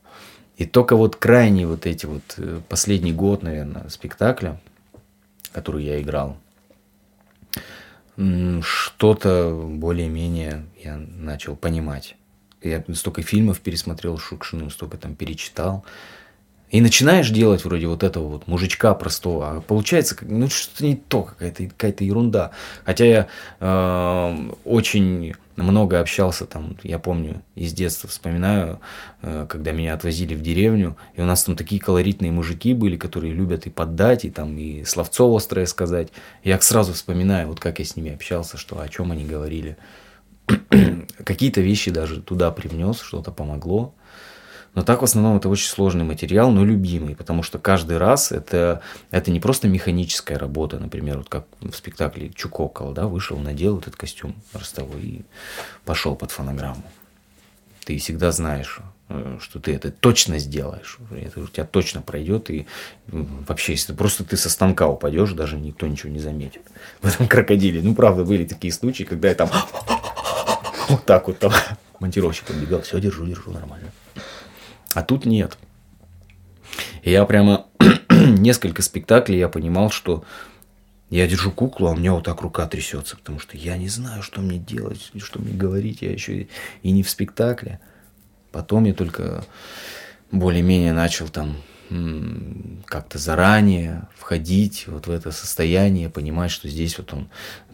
[0.57, 4.61] И только вот крайний вот эти вот, э, последний год, наверное, спектакля,
[5.53, 6.36] который я играл,
[8.62, 12.16] что-то более-менее я начал понимать.
[12.62, 15.84] Я столько фильмов пересмотрел Шукшину, столько там перечитал.
[16.71, 21.23] И начинаешь делать вроде вот этого вот мужичка простого, а получается ну что-то не то,
[21.23, 22.53] какая-то какая ерунда.
[22.85, 23.27] Хотя я
[23.59, 28.81] э, очень много общался там, я помню, из детства вспоминаю,
[29.23, 33.33] э, когда меня отвозили в деревню, и у нас там такие колоритные мужики были, которые
[33.33, 36.09] любят и поддать, и там и словцо острое сказать.
[36.45, 39.77] Я сразу вспоминаю, вот как я с ними общался, что о чем они говорили.
[41.25, 43.95] Какие-то вещи даже туда привнес, что-то помогло.
[44.75, 48.83] Но так в основном это очень сложный материал, но любимый, потому что каждый раз это,
[49.11, 53.97] это не просто механическая работа, например, вот как в спектакле Чукокол, да, вышел, надел этот
[53.97, 55.23] костюм ростовой и
[55.85, 56.85] пошел под фонограмму.
[57.85, 62.66] Ты всегда знаешь, э, что ты это точно сделаешь, это у тебя точно пройдет, и
[63.09, 66.62] вообще, если просто ты со станка упадешь, даже никто ничего не заметит.
[67.03, 69.51] В этом крокодиле, ну, правда, были такие случаи, когда я там
[70.89, 71.53] вот так вот там
[71.99, 73.91] монтировщик подбегал, все, держу, держу, нормально.
[74.95, 75.57] А тут нет.
[77.03, 77.66] Я прямо
[78.09, 80.24] несколько спектаклей я понимал, что
[81.11, 84.22] я держу куклу, а у меня вот так рука трясется, потому что я не знаю,
[84.22, 86.03] что мне делать, что мне говорить.
[86.03, 86.47] Я еще
[86.82, 87.80] и не в спектакле.
[88.53, 89.45] Потом я только
[90.30, 91.57] более-менее начал там
[92.84, 97.28] как-то заранее входить вот в это состояние, понимать, что здесь вот он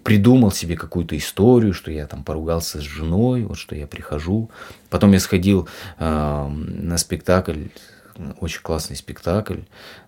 [0.07, 4.51] придумал себе какую-то историю, что я там поругался с женой, вот что я прихожу.
[4.89, 7.65] Потом я сходил э, на спектакль,
[8.39, 9.63] очень классный спектакль,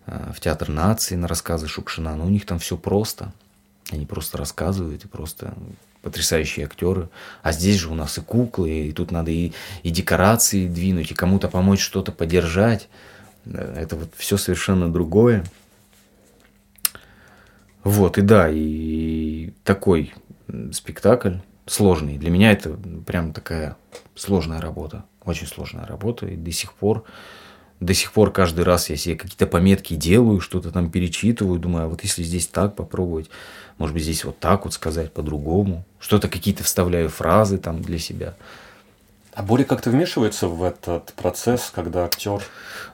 [0.06, 2.14] э, в Театр нации на рассказы Шукшина.
[2.14, 3.32] Но у них там все просто.
[3.90, 5.54] Они просто рассказывают, и просто
[6.00, 7.08] потрясающие актеры.
[7.42, 11.14] А здесь же у нас и куклы, и тут надо и, и декорации двинуть, и
[11.14, 12.88] кому-то помочь что-то поддержать.
[13.46, 15.42] Э, это вот все совершенно другое.
[17.84, 20.14] Вот, и да, и такой
[20.72, 22.18] спектакль сложный.
[22.18, 22.76] Для меня это
[23.06, 23.76] прям такая
[24.14, 26.26] сложная работа, очень сложная работа.
[26.26, 27.04] И до сих пор,
[27.80, 31.88] до сих пор каждый раз я себе какие-то пометки делаю, что-то там перечитываю, думаю, а
[31.88, 33.30] вот если здесь так попробовать,
[33.78, 35.84] может быть, здесь вот так вот сказать по-другому.
[36.00, 38.34] Что-то какие-то вставляю фразы там для себя.
[39.34, 42.42] А Боря как-то вмешивается в этот процесс, когда актер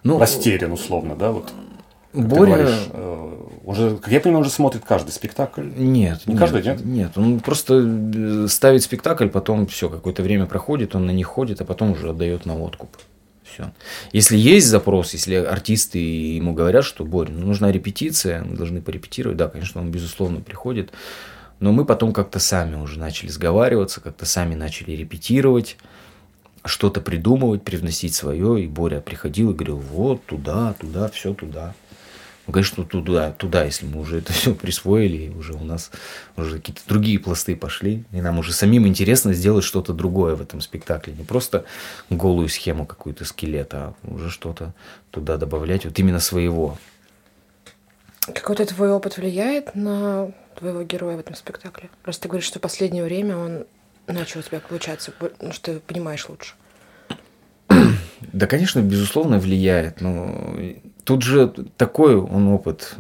[0.02, 1.32] ну, растерян условно, да?
[1.32, 1.50] Вот.
[2.14, 2.56] Боря...
[2.56, 3.30] Говоришь, э,
[3.64, 5.68] уже, как я понимаю, уже смотрит каждый спектакль.
[5.76, 6.20] Нет.
[6.26, 6.84] Не нет, каждый, нет?
[6.84, 7.18] Нет.
[7.18, 11.64] Он просто э, ставит спектакль, потом все, какое-то время проходит, он на них ходит, а
[11.64, 12.96] потом уже отдает на откуп.
[13.42, 13.72] Все.
[14.12, 19.36] Если есть запрос, если артисты ему говорят, что Боря, ну, нужна репетиция, мы должны порепетировать,
[19.36, 20.90] да, конечно, он безусловно приходит.
[21.60, 25.76] Но мы потом как-то сами уже начали сговариваться, как-то сами начали репетировать.
[26.64, 28.64] что-то придумывать, привносить свое.
[28.64, 31.74] И Боря приходил и говорил, вот туда, туда, все туда.
[32.46, 35.90] Ну, конечно, туда, туда, если мы уже это все присвоили, уже у нас
[36.36, 40.60] уже какие-то другие пласты пошли, и нам уже самим интересно сделать что-то другое в этом
[40.60, 41.14] спектакле.
[41.14, 41.64] Не просто
[42.10, 44.74] голую схему какую-то скелета, а уже что-то
[45.10, 46.76] туда добавлять, вот именно своего.
[48.20, 51.88] Какой-то твой опыт влияет на твоего героя в этом спектакле?
[52.02, 53.66] Просто ты говоришь, что в последнее время он
[54.06, 56.54] начал у тебя получаться, ну, что ты понимаешь лучше.
[58.32, 60.00] Да, конечно, безусловно, влияет.
[60.00, 60.56] Но
[61.04, 62.96] тут же такой он опыт.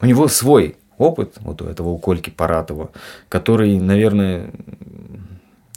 [0.00, 2.90] У него свой опыт, вот у этого у Кольки Паратова,
[3.28, 4.50] который, наверное,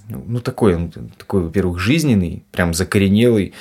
[0.08, 3.54] ну такой, он такой, во-первых, жизненный, прям закоренелый,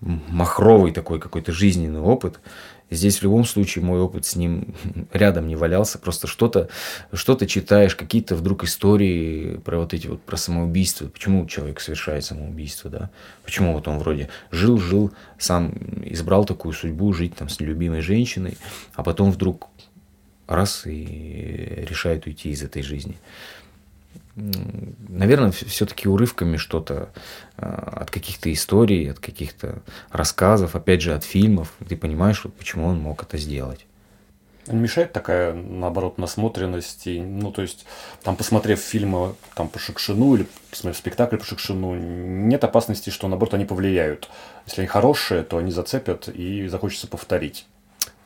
[0.00, 2.40] махровый такой какой-то жизненный опыт.
[2.88, 4.74] Здесь в любом случае мой опыт с ним
[5.12, 5.98] рядом не валялся.
[5.98, 6.68] Просто что-то
[7.12, 11.08] что читаешь, какие-то вдруг истории про вот эти вот про самоубийство.
[11.08, 13.10] Почему человек совершает самоубийство, да?
[13.44, 15.74] Почему вот он вроде жил-жил, сам
[16.04, 18.56] избрал такую судьбу, жить там с нелюбимой женщиной,
[18.94, 19.68] а потом вдруг
[20.46, 23.16] раз и решает уйти из этой жизни
[24.36, 27.10] наверное, все-таки урывками что-то
[27.56, 32.86] а, от каких-то историй, от каких-то рассказов, опять же, от фильмов, ты понимаешь, вот почему
[32.86, 33.86] он мог это сделать.
[34.66, 37.06] Не мешает такая, наоборот, насмотренность?
[37.06, 37.86] И, ну, то есть,
[38.22, 43.54] там, посмотрев фильмы там, по Шекшину или посмотрев спектакль по Шекшину, нет опасности, что, наоборот,
[43.54, 44.28] они повлияют.
[44.66, 47.66] Если они хорошие, то они зацепят и захочется повторить.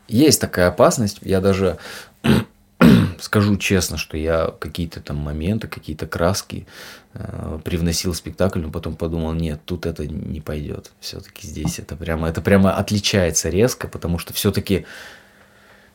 [0.09, 1.19] Есть такая опасность.
[1.21, 1.79] Я даже
[3.21, 6.67] скажу честно, что я какие-то там моменты, какие-то краски
[7.15, 10.93] э, привносил в спектакль, но потом подумал, нет, тут это не пойдет.
[11.01, 14.87] Все-таки здесь это прямо, это прямо отличается резко, потому что все-таки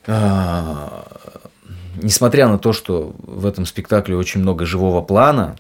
[0.08, 1.04] э,
[2.02, 5.58] несмотря на то, что в этом спектакле очень много живого плана,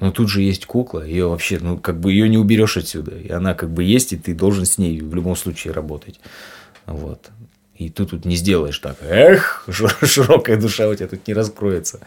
[0.00, 3.16] но тут же есть кукла, ее вообще, ну, как бы ее не уберешь отсюда.
[3.18, 6.20] И она как бы есть, и ты должен с ней в любом случае работать.
[6.86, 7.30] Вот.
[7.78, 8.96] И ты тут не сделаешь так.
[9.02, 12.00] Эх, широкая душа у тебя тут не раскроется.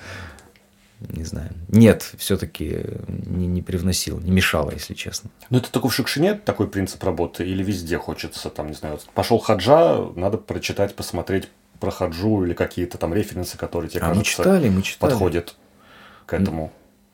[1.00, 1.50] Не знаю.
[1.70, 5.32] Нет, все-таки не, не привносил, не мешало, если честно.
[5.50, 7.48] Ну, это только в Шукшине такой принцип работы?
[7.48, 11.48] Или везде хочется, там, не знаю, пошел хаджа, надо прочитать, посмотреть
[11.80, 15.10] про хаджу или какие-то там референсы, которые тебе, а кажется, мы читали, мы читали.
[15.10, 15.56] подходят
[16.28, 16.72] к этому?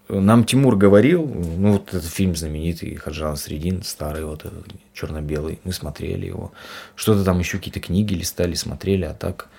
[0.10, 5.74] Нам Тимур говорил, ну вот этот фильм знаменитый, Хаджан Средин, старый вот этот, черно-белый, мы
[5.74, 6.54] смотрели его.
[6.96, 9.50] Что-то там еще какие-то книги листали, смотрели, а так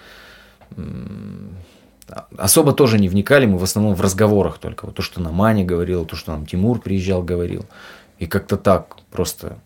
[2.39, 4.87] особо тоже не вникали, мы в основном в разговорах только.
[4.87, 7.67] Вот то, что нам Маня говорил, то, что нам Тимур приезжал, говорил.
[8.19, 9.59] И как-то так просто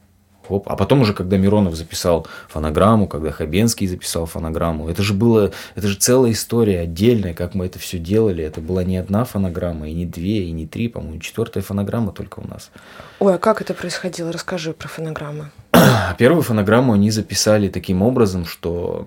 [0.47, 0.69] Хоп.
[0.69, 5.89] А потом уже, когда Миронов записал фонограмму, когда Хабенский записал фонограмму, это же было, это
[5.89, 8.45] же целая история отдельная, как мы это все делали.
[8.45, 12.41] Это была не одна фонограмма, и не две, и не три, по-моему, четвертая фонограмма только
[12.41, 12.71] у нас.
[13.19, 14.33] Ой, а как это происходило?
[14.33, 15.51] Расскажи про фонограммы.
[16.19, 19.07] Первую фонограмму они записали таким образом, что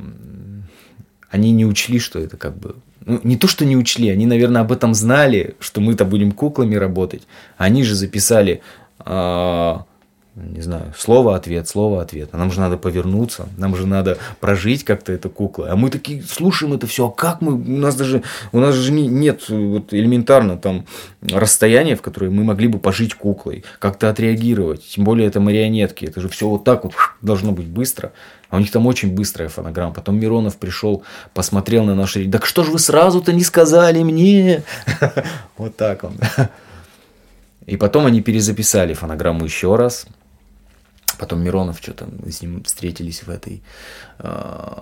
[1.30, 2.76] они не учли, что это как бы
[3.06, 6.76] ну, не то, что не учли, они, наверное, об этом знали, что мы-то будем куклами
[6.76, 7.24] работать.
[7.58, 8.62] Они же записали
[9.06, 9.76] э,
[10.36, 12.30] не знаю, слово-ответ, слово-ответ.
[12.34, 15.66] А нам же надо повернуться, нам же надо прожить как-то эту куклу.
[15.70, 18.22] А мы такие слушаем это все, а как мы, у нас даже,
[18.52, 20.86] у нас же нет вот элементарно там
[21.22, 24.86] расстояния, в которое мы могли бы пожить куклой, как-то отреагировать.
[24.86, 28.12] Тем более это марионетки, это же все вот так вот должно быть быстро.
[28.50, 29.94] А у них там очень быстрая фонограмма.
[29.94, 32.30] Потом Миронов пришел, посмотрел на наши...
[32.30, 34.64] Так что же вы сразу-то не сказали мне?
[35.58, 36.18] Вот так он.
[37.66, 40.06] И потом они перезаписали фонограмму еще раз.
[41.18, 43.63] Потом Миронов что-то с ним встретились в этой
[44.20, 44.80] э,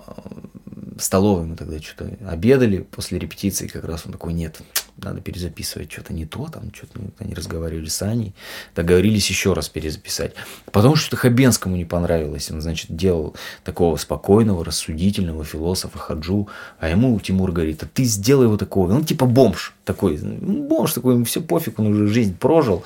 [0.98, 1.46] столовой.
[1.46, 3.66] Мы тогда что-то обедали после репетиции.
[3.66, 4.60] Как раз он такой, нет,
[4.96, 6.46] надо перезаписывать что-то не то.
[6.48, 8.34] Там что-то они разговаривали с Аней.
[8.74, 10.34] Договорились еще раз перезаписать.
[10.66, 12.50] Потому что Хабенскому не понравилось.
[12.50, 16.48] Он, значит, делал такого спокойного, рассудительного философа Хаджу.
[16.78, 18.92] А ему Тимур говорит, а ты сделай его такого.
[18.92, 20.18] Он типа бомж такой.
[20.18, 22.84] Ну, бомж такой, ему все пофиг, он уже жизнь прожил.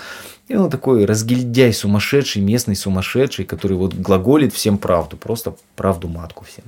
[0.49, 6.45] И он такой разгильдяй сумасшедший, местный сумасшедший, который вот глаголит всем правду, просто правду матку
[6.47, 6.65] всем.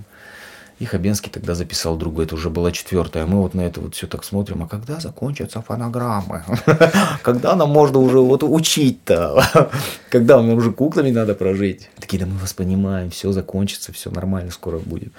[0.79, 3.27] И Хабенский тогда записал другой, это уже была четвертая.
[3.27, 6.43] Мы вот на это вот все так смотрим, а когда закончатся фонограммы?
[7.23, 9.71] Когда нам можно уже вот учить-то?
[10.11, 11.91] Когда нам уже куклами надо прожить?
[11.99, 15.13] Такие, да мы вас понимаем, все закончится, все нормально скоро будет.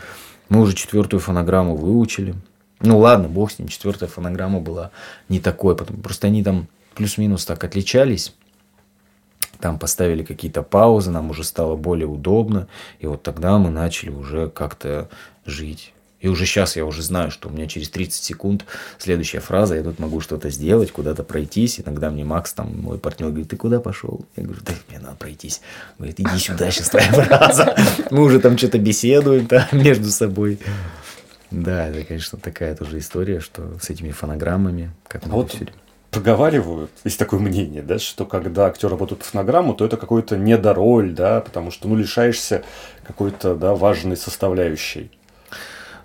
[0.49, 2.33] Мы уже четвертую фонограмму выучили.
[2.79, 4.89] Ну ладно, бог с ним, четвертая фонограмма была
[5.29, 8.33] не такой, потому просто они там плюс-минус так отличались
[9.61, 12.67] там поставили какие-то паузы, нам уже стало более удобно,
[12.99, 15.09] и вот тогда мы начали уже как-то
[15.45, 15.93] жить.
[16.21, 18.65] И уже сейчас я уже знаю, что у меня через 30 секунд
[18.99, 21.79] следующая фраза, я тут могу что-то сделать, куда-то пройтись.
[21.79, 24.23] Иногда мне Макс, там, мой партнер, говорит, ты куда пошел?
[24.35, 25.61] Я говорю, да мне надо пройтись.
[25.97, 27.75] Говорит, иди сюда, сейчас твоя фраза.
[28.11, 30.59] Мы уже там что-то беседуем там между собой.
[31.49, 35.67] Да, это, конечно, такая тоже история, что с этими фонограммами, как а вот все
[36.11, 41.13] проговаривают, есть такое мнение, да, что когда актер работает по фонограмму, то это какой-то недороль,
[41.13, 42.63] да, потому что, ну, лишаешься
[43.03, 45.09] какой-то, да, важной составляющей.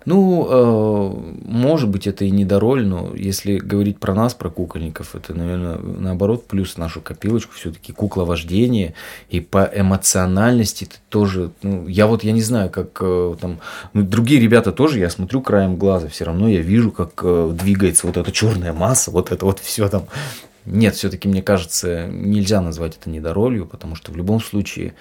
[0.07, 5.17] Ну, э, может быть, это и не до но если говорить про нас, про кукольников,
[5.17, 8.95] это, наверное, наоборот, плюс нашу копилочку, все-таки кукла вождения,
[9.31, 13.59] и по эмоциональности ты тоже, ну, я вот, я не знаю, как э, там,
[13.95, 18.07] ну, другие ребята тоже, я смотрю краем глаза, все равно я вижу, как э, двигается
[18.07, 20.05] вот эта черная масса, вот это вот все там.
[20.67, 24.95] Нет, все-таки, мне кажется, нельзя назвать это недоролью, потому что в любом случае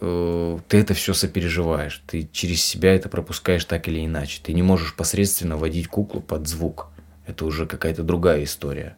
[0.00, 4.40] ты это все сопереживаешь, ты через себя это пропускаешь так или иначе.
[4.42, 6.88] Ты не можешь посредственно водить куклу под звук.
[7.26, 8.96] Это уже какая-то другая история.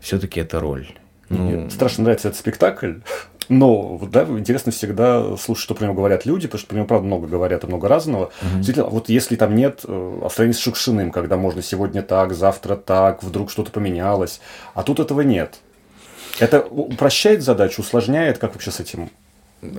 [0.00, 0.88] Все-таки это роль.
[1.28, 1.38] Ну...
[1.38, 2.94] Мне страшно нравится этот спектакль.
[3.48, 7.06] Но да, интересно всегда слушать, что про него говорят люди, потому что про него, правда,
[7.06, 8.24] много говорят и много разного.
[8.24, 8.56] Угу.
[8.56, 13.50] Действительно, вот если там нет э, с Шукшиным, когда можно сегодня так, завтра так, вдруг
[13.50, 14.40] что-то поменялось,
[14.74, 15.60] а тут этого нет.
[16.40, 19.10] Это упрощает задачу, усложняет, как вообще с этим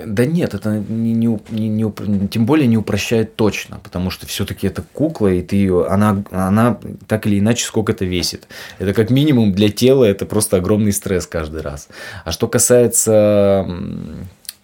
[0.06, 4.68] да нет, это не, не, не, не, тем более не упрощает точно, потому что все-таки
[4.68, 8.48] это кукла, и ты ее, она, она так или иначе сколько-то весит.
[8.80, 11.88] Это как минимум для тела, это просто огромный стресс каждый раз.
[12.24, 13.68] А что касается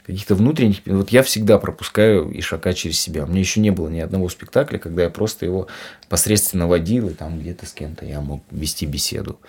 [0.06, 0.78] каких-то внутренних...
[0.86, 3.24] Вот я всегда пропускаю Ишака через себя.
[3.24, 5.68] У меня еще не было ни одного спектакля, когда я просто его
[6.10, 9.40] посредственно водил, и там где-то с кем-то я мог вести беседу.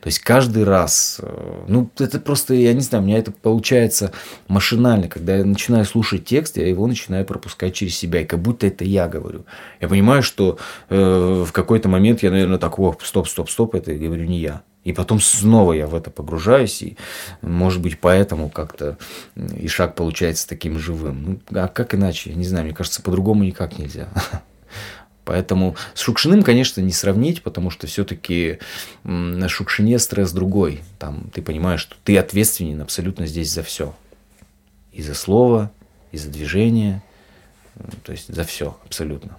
[0.00, 4.12] То есть каждый раз, э, ну, это просто, я не знаю, у меня это получается
[4.48, 8.66] машинально, когда я начинаю слушать текст, я его начинаю пропускать через себя, и как будто
[8.66, 9.44] это я говорю.
[9.80, 10.58] Я понимаю, что
[10.88, 14.62] э, в какой-то момент я, наверное, так, о, стоп, стоп, стоп, это говорю не я.
[14.84, 16.96] И потом снова я в это погружаюсь, и,
[17.40, 18.98] может быть, поэтому как-то
[19.36, 21.40] и шаг получается таким живым.
[21.50, 22.30] Ну, а как иначе?
[22.30, 24.08] Я не знаю, мне кажется, по-другому никак нельзя.
[25.24, 28.58] Поэтому с Шукшиным, конечно, не сравнить, потому что все-таки
[29.04, 30.80] на Шукшине стресс другой.
[30.98, 33.94] Там ты понимаешь, что ты ответственен абсолютно здесь за все.
[34.92, 35.70] И за слово,
[36.10, 37.02] и за движение,
[38.02, 39.36] то есть за все абсолютно.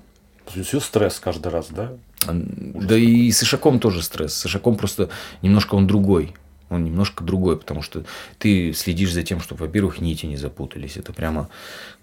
[0.47, 1.91] Все стресс каждый раз, да?
[2.28, 4.34] Да и с Ишаком тоже стресс.
[4.34, 5.09] С Ишаком просто
[5.41, 6.34] немножко он другой.
[6.69, 8.03] Он немножко другой, потому что
[8.39, 10.97] ты следишь за тем, чтобы, во-первых, нити не запутались.
[10.97, 11.49] Это прямо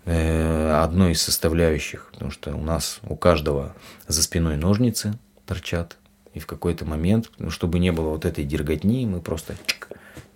[0.04, 3.74] э, одно из составляющих, потому что у нас у каждого
[4.06, 5.96] за спиной ножницы торчат.
[6.34, 9.56] И в какой-то момент, ну, чтобы не было вот этой дерготни, мы просто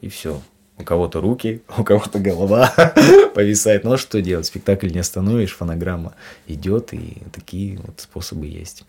[0.01, 0.43] и все
[0.79, 2.73] у кого-то руки, у кого-то голова
[3.35, 3.85] повисает.
[3.87, 4.47] А что делать?
[4.47, 6.15] Спектакль не остановишь, фонограмма
[6.47, 8.85] идет, и такие вот способы есть.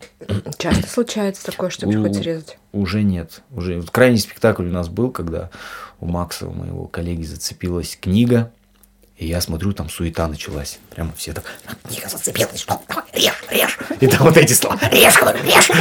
[0.57, 2.57] Часто случается такое, что приходится резать?
[2.71, 3.41] Уже нет.
[3.51, 5.49] Уже крайний спектакль у нас был, когда
[5.99, 8.51] у Макса, у моего коллеги, зацепилась книга,
[9.17, 10.79] и я смотрю, там суета началась.
[10.89, 11.45] Прямо все так,
[11.87, 12.81] книга зацепилась, что?
[12.89, 13.77] Давай, режь, режь.
[14.01, 15.71] И там вот эти слова, режь, говорю, режь.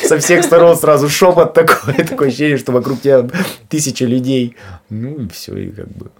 [0.08, 3.28] Со всех сторон сразу шепот такой, такое ощущение, что вокруг тебя
[3.68, 4.56] тысяча людей.
[4.88, 6.10] Ну и все, и как бы...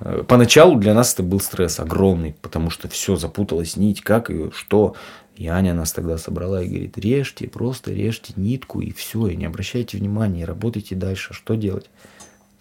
[0.00, 4.52] Э, поначалу для нас это был стресс огромный, потому что все запуталось, нить, как ее,
[4.54, 4.94] что.
[5.34, 9.46] И Аня нас тогда собрала и говорит, режьте, просто режьте нитку и все, и не
[9.46, 11.90] обращайте внимания, работайте дальше, что делать.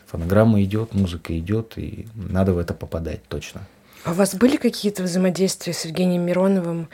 [0.07, 3.61] Фонограмма идет, музыка идет, и надо в это попадать точно.
[4.03, 6.87] А у вас были какие-то взаимодействия с Евгением Мироновым,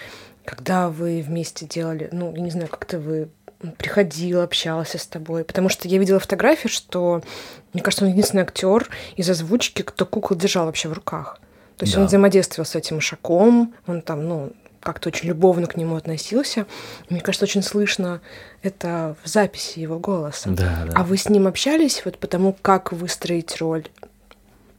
[0.46, 3.30] когда вы вместе делали, ну, я не знаю, как-то вы
[3.78, 5.44] приходил, общался с тобой.
[5.44, 7.22] Потому что я видела фотографии, что,
[7.72, 11.40] мне кажется, он единственный актер из озвучки, кто кукол держал вообще в руках.
[11.78, 12.02] То есть да.
[12.02, 14.54] он взаимодействовал с этим Ишаком, он там, ну,
[14.84, 16.66] как-то очень любовно к нему относился.
[17.10, 18.22] Мне кажется, очень слышно
[18.62, 20.50] это в записи его голоса.
[20.50, 20.94] Да, да.
[20.96, 23.88] А вы с ним общались вот потому, как выстроить роль?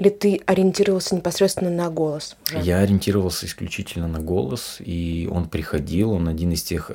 [0.05, 2.37] Или ты ориентировался непосредственно на голос?
[2.55, 2.63] Уже?
[2.63, 6.91] Я ориентировался исключительно на голос, и он приходил, он один из тех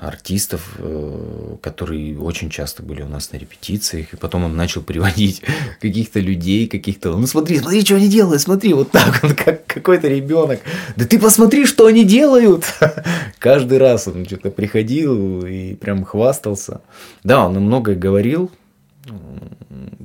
[0.00, 5.42] артистов, э, которые очень часто были у нас на репетициях, и потом он начал приводить
[5.80, 10.08] каких-то людей, каких-то, ну смотри, смотри, что они делают, смотри, вот так он, как какой-то
[10.08, 10.58] ребенок,
[10.96, 12.64] да ты посмотри, что они делают.
[13.38, 16.80] Каждый раз он что-то приходил и прям хвастался.
[17.22, 18.50] Да, он многое говорил,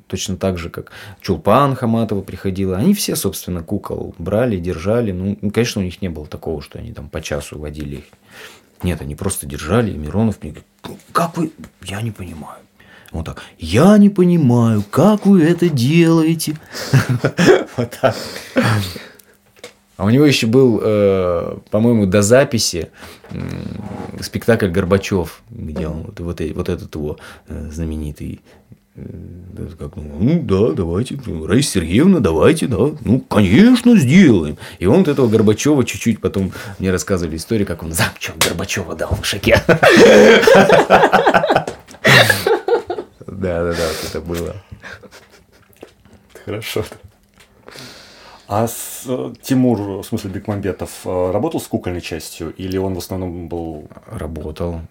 [0.08, 0.92] точно так же, как
[1.22, 2.78] Чулпан Хаматова приходила.
[2.78, 5.12] Они все, собственно, кукол брали, держали.
[5.12, 8.06] Ну, конечно, у них не было такого, что они там по часу водили их.
[8.84, 11.52] Нет, они просто держали, и Миронов мне говорит, как вы,
[11.84, 12.60] я не понимаю.
[13.12, 16.58] Вот так, я не понимаю, как вы это делаете.
[17.78, 18.16] Вот так.
[19.98, 22.90] А у него еще был, э, по-моему, до записи
[24.22, 27.18] спектакль Горбачев, где он вот, вот, вот этот его
[27.48, 28.42] э, знаменитый
[29.78, 34.58] как, ну, да, давайте, Раиса Сергеевна, давайте, да, ну, конечно, сделаем.
[34.80, 39.16] И он вот этого Горбачева чуть-чуть потом мне рассказывали историю, как он замчал Горбачева дал
[39.22, 39.62] в шаке.
[43.28, 44.56] Да, да, да, это было.
[46.46, 46.86] Хорошо.
[48.48, 53.00] А с, э, Тимур, в смысле Бекмамбетов, э, работал с кукольной частью или он в
[53.00, 53.88] основном был...
[54.08, 54.82] Работал.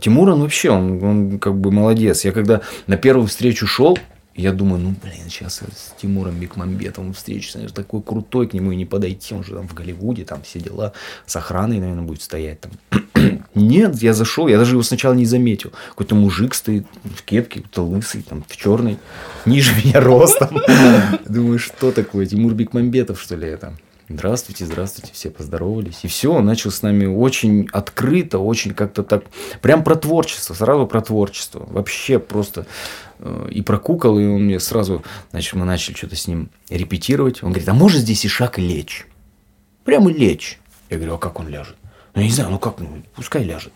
[0.00, 2.24] Тимур, он вообще, он, он как бы молодец.
[2.24, 3.98] Я когда на первую встречу шел,
[4.34, 8.76] я думаю, ну, блин, сейчас с Тимуром Бекмамбетовым встречусь, наверное, такой крутой, к нему и
[8.76, 10.94] не подойти, он же там в Голливуде, там все дела,
[11.26, 12.72] с охраной, наверное, будет стоять там.
[13.54, 15.72] Нет, я зашел, я даже его сначала не заметил.
[15.90, 18.98] Какой-то мужик стоит в кепке, какой-то лысый, там, в черной,
[19.46, 20.60] ниже меня ростом.
[21.28, 23.74] Думаю, что такое, Тимур Бекмамбетов, что ли, это?
[24.08, 26.00] Здравствуйте, здравствуйте, все поздоровались.
[26.02, 29.24] И все, он начал с нами очень открыто, очень как-то так,
[29.62, 31.66] прям про творчество, сразу про творчество.
[31.70, 32.66] Вообще просто
[33.20, 37.42] э, и про кукол, и он мне сразу, значит, мы начали что-то с ним репетировать.
[37.42, 39.06] Он говорит, а может здесь и шаг лечь?
[39.84, 40.58] Прямо лечь.
[40.90, 41.76] Я говорю, а как он ляжет?
[42.14, 43.72] Ну, я не знаю, ну как, ну, пускай ляжет.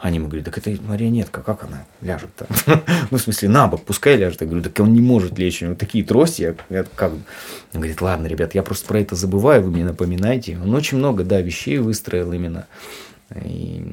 [0.00, 2.46] Они ему говорят, так это марионетка, как она ляжет-то?
[3.10, 4.40] ну, в смысле, на бок, пускай ляжет.
[4.40, 6.56] Я говорю, так он не может лечь, у него такие трости.
[6.70, 7.12] Я, как?
[7.12, 7.20] Он
[7.72, 10.58] говорит, ладно, ребят, я просто про это забываю, вы мне напоминайте.
[10.62, 12.66] Он очень много, да, вещей выстроил именно.
[13.44, 13.84] И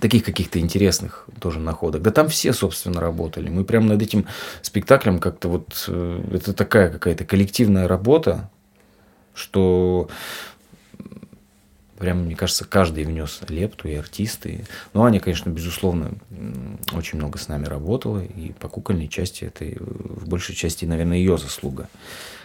[0.00, 2.02] таких каких-то интересных тоже находок.
[2.02, 3.48] Да там все, собственно, работали.
[3.48, 4.26] Мы прямо над этим
[4.62, 5.84] спектаклем как-то вот...
[5.88, 8.50] Э, это такая какая-то коллективная работа,
[9.34, 10.08] что
[12.04, 14.66] Прям, мне кажется, каждый внес лепту, и артисты.
[14.92, 16.10] Ну, Аня, конечно, безусловно,
[16.92, 21.38] очень много с нами работала, и по кукольной части это в большей части, наверное, ее
[21.38, 21.88] заслуга.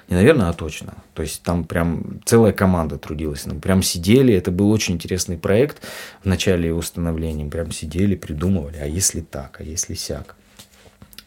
[0.07, 0.93] Не наверное, а точно.
[1.13, 3.45] То есть там прям целая команда трудилась.
[3.47, 5.81] Мы прям сидели, это был очень интересный проект
[6.23, 7.43] в начале установления.
[7.49, 10.37] Прям сидели, придумывали, а если так, а если сяк.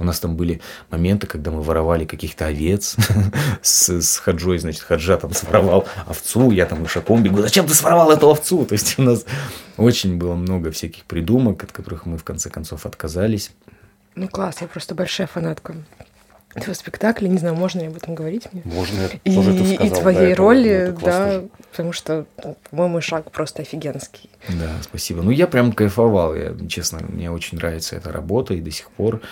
[0.02, 2.96] У нас там были моменты, когда мы воровали каких-то овец
[3.62, 8.10] с, с хаджой, значит, хаджа там своровал овцу, я там ушаком бегу, зачем ты своровал
[8.10, 8.66] эту овцу?
[8.66, 9.24] То есть у нас
[9.76, 13.52] очень было много всяких придумок, от которых мы в конце концов отказались.
[14.16, 15.76] Ну класс, я просто большая фанатка
[16.54, 17.28] этого спектакля.
[17.28, 18.62] Не знаю, можно ли об этом говорить мне?
[18.64, 22.26] Можно, и, тоже ты сказал, и твоей да, роли, это, да, потому что,
[22.70, 24.28] по-моему, шаг просто офигенский.
[24.48, 25.22] Да, спасибо.
[25.22, 29.22] Ну, я прям кайфовал, я, честно, мне очень нравится эта работа, и до сих пор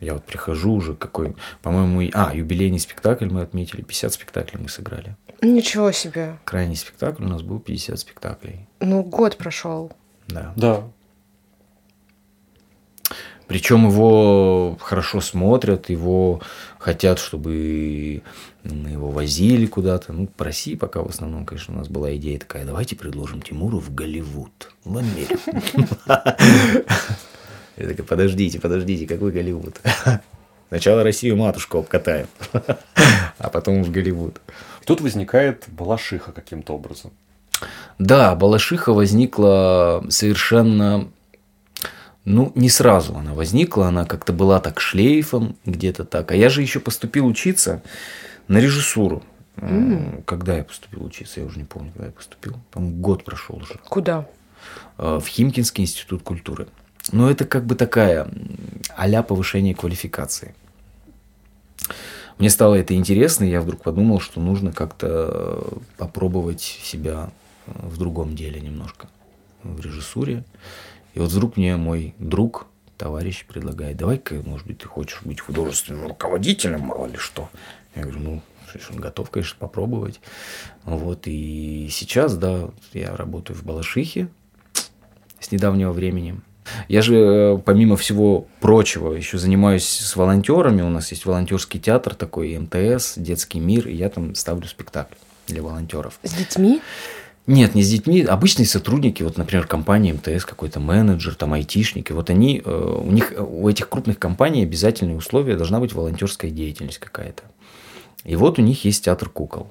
[0.00, 5.16] я вот прихожу уже какой, по-моему, а, юбилейный спектакль мы отметили, 50 спектаклей мы сыграли.
[5.42, 6.38] Ничего себе.
[6.44, 8.68] Крайний спектакль у нас был 50 спектаклей.
[8.80, 9.92] Ну, год прошел.
[10.28, 10.52] Да.
[10.56, 10.84] Да.
[13.46, 16.42] Причем его хорошо смотрят, его
[16.78, 18.22] хотят, чтобы
[18.64, 20.12] мы его возили куда-то.
[20.12, 23.78] Ну, по России пока в основном, конечно, у нас была идея такая, давайте предложим Тимуру
[23.78, 25.38] в Голливуд, в Америку.
[27.76, 29.80] Я такая, подождите, подождите, какой Голливуд?
[30.68, 32.26] Сначала Россию матушку обкатаем,
[33.38, 34.40] а потом в Голливуд.
[34.84, 37.12] Тут возникает Балашиха каким-то образом.
[37.98, 41.08] Да, Балашиха возникла совершенно
[42.26, 46.32] ну, не сразу она возникла, она как-то была так шлейфом, где-то так.
[46.32, 47.82] А я же еще поступил учиться
[48.48, 49.22] на режиссуру.
[49.58, 50.24] Mm.
[50.24, 52.56] Когда я поступил учиться, я уже не помню, когда я поступил.
[52.72, 53.78] По-моему, год прошел уже.
[53.88, 54.26] Куда?
[54.98, 56.66] Э, в Химкинский институт культуры.
[57.12, 58.28] Но это как бы такая
[58.96, 60.54] а повышение квалификации.
[62.38, 67.30] Мне стало это интересно, и я вдруг подумал, что нужно как-то попробовать себя
[67.66, 69.08] в другом деле немножко,
[69.62, 70.44] в режиссуре.
[71.14, 72.66] И вот вдруг мне мой друг,
[72.98, 77.48] товарищ предлагает, давай-ка, может быть, ты хочешь быть художественным руководителем, мало ли что.
[77.94, 78.42] Я говорю, ну,
[78.90, 80.20] он готов, конечно, попробовать.
[80.84, 84.28] Вот, и сейчас, да, я работаю в Балашихе
[85.40, 86.40] с недавнего времени.
[86.88, 90.82] Я же, э, помимо всего прочего, еще занимаюсь с волонтерами.
[90.82, 95.14] У нас есть волонтерский театр такой, МТС, детский мир, и я там ставлю спектакль
[95.46, 96.18] для волонтеров.
[96.22, 96.80] С детьми?
[97.46, 98.22] Нет, не с детьми.
[98.22, 103.32] Обычные сотрудники, вот, например, компании МТС, какой-то менеджер, там, айтишники, вот они, э, у них,
[103.38, 107.44] у этих крупных компаний обязательные условия должна быть волонтерская деятельность какая-то.
[108.24, 109.68] И вот у них есть театр кукол.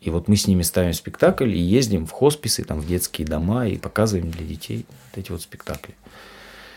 [0.00, 3.66] И вот мы с ними ставим спектакль и ездим в хосписы, там, в детские дома
[3.66, 5.94] и показываем для детей вот эти вот спектакли.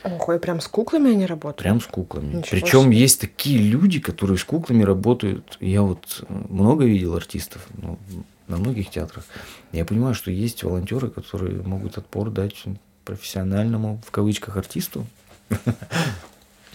[0.03, 1.57] Ой, прям с куклами они работают?
[1.57, 2.35] Прям с куклами.
[2.35, 2.97] Ничего Причем себе.
[2.97, 5.57] есть такие люди, которые с куклами работают.
[5.59, 7.97] Я вот много видел артистов ну,
[8.47, 9.25] на многих театрах.
[9.71, 12.63] Я понимаю, что есть волонтеры, которые могут отпор дать
[13.05, 15.05] профессиональному, в кавычках, артисту.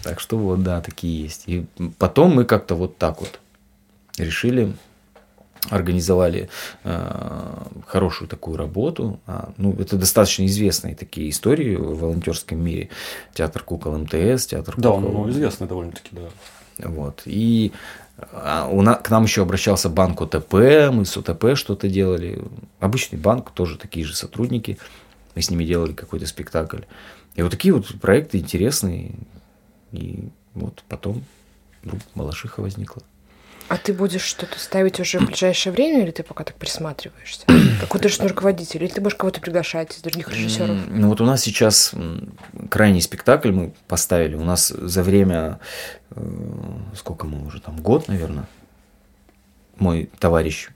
[0.02, 1.44] Так что вот, да, такие есть.
[1.46, 1.66] И
[1.98, 3.40] потом мы как-то вот так вот
[4.18, 4.72] решили
[5.70, 6.48] организовали
[6.84, 9.20] э, хорошую такую работу.
[9.26, 12.90] А, ну, это достаточно известные такие истории в волонтерском мире.
[13.34, 15.06] Театр кукол МТС, театр Да, кукол.
[15.08, 16.88] он ну, известный довольно-таки, да.
[16.88, 17.22] Вот.
[17.24, 17.72] И
[18.32, 20.54] а, у нас, к нам еще обращался банк ОТП,
[20.92, 22.42] мы с ОТП что-то делали.
[22.80, 24.78] Обычный банк, тоже такие же сотрудники.
[25.34, 26.82] Мы с ними делали какой-то спектакль.
[27.34, 29.12] И вот такие вот проекты интересные.
[29.92, 31.24] И вот потом
[31.82, 33.02] вдруг Балашиха возникла.
[33.68, 37.46] А ты будешь что-то ставить уже в ближайшее время, или ты пока так присматриваешься?
[37.80, 40.76] Как художественный руководитель, или ты можешь кого-то приглашать из других режиссеров?
[40.88, 41.92] Ну вот у нас сейчас
[42.70, 44.36] крайний спектакль мы поставили.
[44.36, 45.58] У нас за время,
[46.10, 46.20] э,
[46.94, 48.46] сколько мы уже там, год, наверное,
[49.78, 50.68] мой товарищ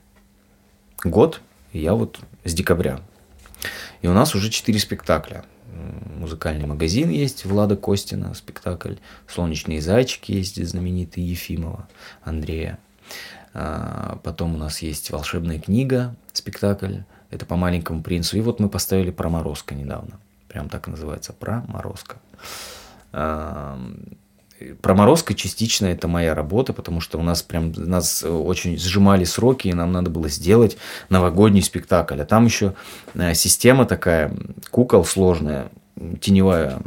[1.03, 2.99] год, и я вот с декабря.
[4.01, 5.45] И у нас уже четыре спектакля.
[6.17, 8.95] Музыкальный магазин есть Влада Костина, спектакль.
[9.27, 11.87] Солнечные зайчики есть знаменитый Ефимова
[12.23, 12.77] Андрея.
[13.53, 16.99] А, Потом у нас есть волшебная книга, спектакль.
[17.29, 18.37] Это по маленькому принцу.
[18.37, 20.19] И вот мы поставили про Морозко недавно.
[20.47, 21.33] Прям так и называется.
[21.33, 21.63] Про
[24.61, 24.73] Морозко.
[24.73, 29.23] А, Про Морозко частично это моя работа, потому что у нас прям нас очень сжимали
[29.23, 30.77] сроки, и нам надо было сделать
[31.09, 32.21] новогодний спектакль.
[32.21, 32.73] А там еще
[33.13, 34.35] э, система такая,
[34.69, 35.71] кукол сложная,
[36.19, 36.81] теневая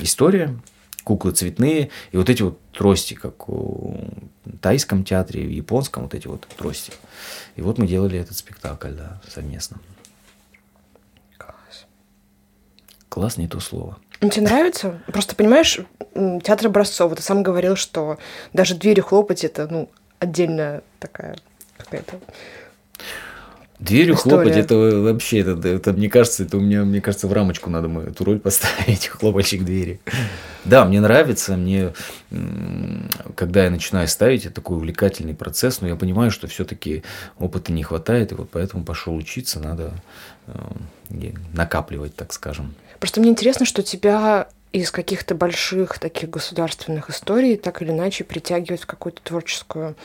[0.00, 0.56] история,
[1.04, 4.12] куклы цветные, и вот эти вот трости, как в
[4.60, 6.92] тайском театре, в японском, вот эти вот трости.
[7.56, 9.78] И вот мы делали этот спектакль, да, совместно.
[11.36, 11.86] Класс.
[13.08, 13.98] Класс не то слово.
[14.22, 15.00] Ну, Тебе нравится?
[15.08, 15.80] Просто понимаешь,
[16.14, 18.18] театр образцов, ты сам говорил, что
[18.52, 21.36] даже дверью хлопать это, ну, отдельная такая
[21.76, 22.20] какая-то.
[23.80, 24.36] Дверью История.
[24.36, 27.88] хлопать, это вообще, это, это, мне кажется, это у меня, мне кажется, в рамочку надо
[27.88, 30.00] мою эту роль поставить, хлопальщик двери.
[30.64, 31.92] Да, мне нравится, мне,
[33.34, 37.02] когда я начинаю ставить, это такой увлекательный процесс, но я понимаю, что все-таки
[37.40, 39.92] опыта не хватает, и вот поэтому пошел учиться, надо
[40.46, 42.76] э, накапливать, так скажем.
[43.02, 48.82] Просто мне интересно, что тебя из каких-то больших таких государственных историй так или иначе притягивает
[48.82, 49.96] в какую-то творческую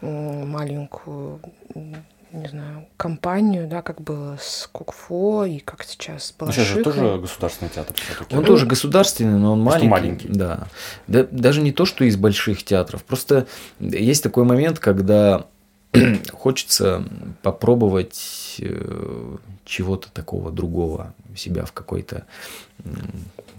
[0.00, 1.42] маленькую,
[1.74, 6.74] не знаю, компанию, да, как было с Кукфо и как сейчас с Ну, сейчас же
[6.76, 6.84] Балашихой.
[6.84, 8.34] тоже государственный театр все-таки.
[8.34, 9.88] Он тоже государственный, но он маленький.
[9.88, 10.28] маленький.
[10.28, 10.68] Да.
[11.06, 11.26] Да.
[11.30, 13.04] Даже не то, что из больших театров.
[13.04, 13.46] Просто
[13.78, 15.44] есть такой момент, когда
[16.32, 17.04] хочется
[17.42, 22.26] попробовать э, чего-то такого другого себя в какой-то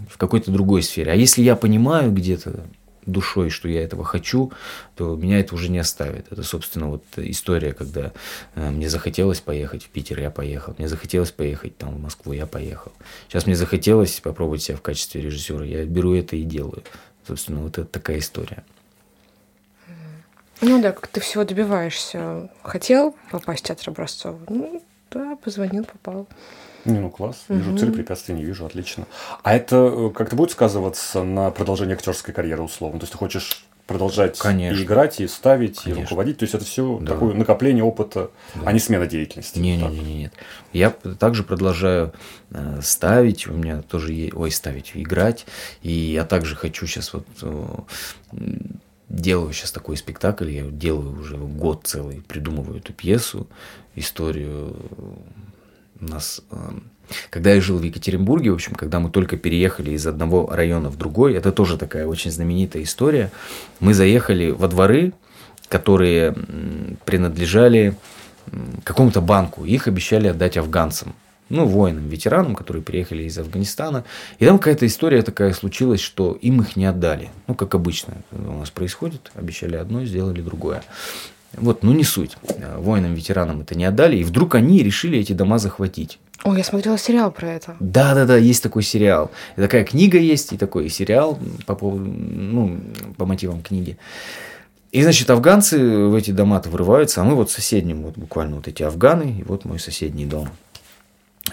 [0.09, 1.11] в какой-то другой сфере.
[1.11, 2.65] А если я понимаю где-то
[3.05, 4.51] душой, что я этого хочу,
[4.95, 6.31] то меня это уже не оставит.
[6.31, 8.11] Это, собственно, вот история, когда
[8.55, 10.75] э, мне захотелось поехать в Питер, я поехал.
[10.77, 12.91] Мне захотелось поехать там в Москву, я поехал.
[13.27, 16.83] Сейчас мне захотелось попробовать себя в качестве режиссера, я беру это и делаю.
[17.27, 18.63] Собственно, вот это такая история.
[20.61, 22.49] Ну да, как ты всего добиваешься.
[22.63, 24.35] Хотел попасть в театр образцов?
[24.49, 26.27] Ну, да, позвонил, попал.
[26.85, 27.43] Не, ну класс.
[27.49, 27.77] Вижу Мгм.
[27.77, 29.05] цель, препятствий не вижу, отлично.
[29.43, 32.99] А это э, как-то будет сказываться на продолжение актерской карьеры условно?
[32.99, 34.79] То есть ты хочешь продолжать Конечно.
[34.79, 36.03] и играть, и ставить, и Конечно.
[36.03, 36.37] руководить?
[36.37, 37.13] То есть это все Да.
[37.13, 38.61] такое накопление опыта, Да.
[38.65, 39.59] а не смена деятельности?
[39.59, 40.33] Не, не, не, не, нет.
[40.73, 42.13] Я также продолжаю
[42.51, 45.45] э, ставить, у меня тоже есть, ой, ставить, играть,
[45.81, 47.65] и я также хочу сейчас вот э,
[49.09, 53.47] делаю сейчас такой спектакль, я делаю уже год целый, придумываю эту пьесу,
[53.95, 54.75] историю.
[55.99, 56.55] У нас, э,
[57.29, 60.97] когда я жил в Екатеринбурге, в общем, когда мы только переехали из одного района в
[60.97, 63.31] другой, это тоже такая очень знаменитая история.
[63.79, 65.13] Мы заехали во дворы,
[65.67, 66.35] которые
[67.05, 67.95] принадлежали
[68.83, 69.65] какому-то банку.
[69.65, 71.13] Их обещали отдать афганцам.
[71.49, 74.03] Ну, воинам, ветеранам, которые приехали из Афганистана.
[74.37, 77.29] И там какая-то история такая случилась, что им их не отдали.
[77.47, 79.31] Ну, как обычно у нас происходит.
[79.33, 80.83] Обещали одно, сделали другое.
[81.53, 82.37] Вот, ну не суть.
[82.77, 84.17] Воинам, ветеранам это не отдали.
[84.17, 86.19] И вдруг они решили эти дома захватить.
[86.43, 87.75] Ой, я смотрела сериал про это.
[87.79, 89.29] Да, да, да, есть такой сериал.
[89.57, 92.79] И такая книга есть, и такой сериал по, поводу, ну,
[93.17, 93.97] по мотивам книги.
[94.91, 98.67] И, значит, афганцы в эти дома-то врываются, а мы вот в соседнем, вот буквально вот
[98.67, 100.49] эти афганы, и вот мой соседний дом.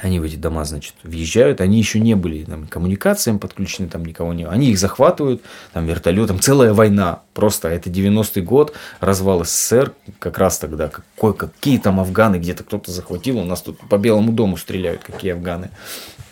[0.02, 4.32] Они в эти дома, значит, въезжают, они еще не были там, коммуникациям подключены, там никого
[4.32, 5.42] не Они их захватывают,
[5.72, 7.22] там вертолетом, целая война.
[7.34, 12.90] Просто это 90-й год, развал СССР, как раз тогда, какой, какие там афганы, где-то кто-то
[12.90, 15.70] захватил, у нас тут по Белому дому стреляют, какие афганы.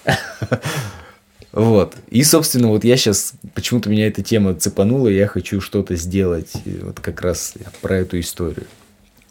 [1.52, 1.94] Вот.
[2.08, 6.50] И, собственно, вот я сейчас, почему-то меня эта тема цепанула, я хочу что-то сделать
[6.82, 8.66] вот как раз про эту историю.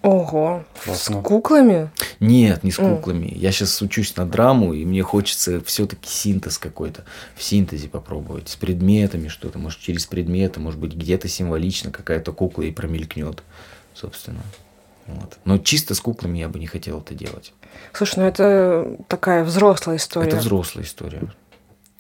[0.04, 1.89] Ого, с куклами?
[2.20, 3.32] Нет, не с куклами.
[3.34, 7.06] Я сейчас учусь на драму, и мне хочется все-таки синтез какой-то.
[7.36, 8.49] В синтезе попробовать.
[8.49, 9.60] С предметами что-то.
[9.60, 13.43] Может, через предметы, может быть, где-то символично какая-то кукла и промелькнет,
[13.93, 14.41] собственно.
[15.08, 15.38] Вот.
[15.45, 17.54] Но чисто с куклами я бы не хотел это делать.
[17.93, 20.28] Слушай, ну это такая взрослая история.
[20.28, 21.22] Это взрослая история.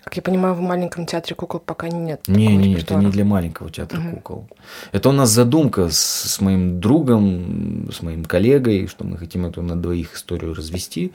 [0.03, 2.27] Как я понимаю, в маленьком театре кукол пока нет.
[2.27, 4.15] Не, не, не, это не для маленького театра угу.
[4.17, 4.49] кукол.
[4.91, 9.61] Это у нас задумка с, с моим другом, с моим коллегой, что мы хотим эту
[9.61, 11.13] на двоих историю развести,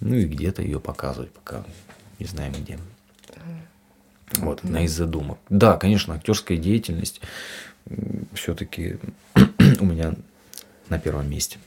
[0.00, 1.64] ну и где-то ее показывать, пока
[2.18, 2.78] не знаем где.
[4.38, 5.38] Вот, одна из задумок.
[5.48, 7.20] Да, конечно, актерская деятельность
[8.32, 8.98] все-таки
[9.80, 10.14] у меня
[10.88, 11.58] на первом месте.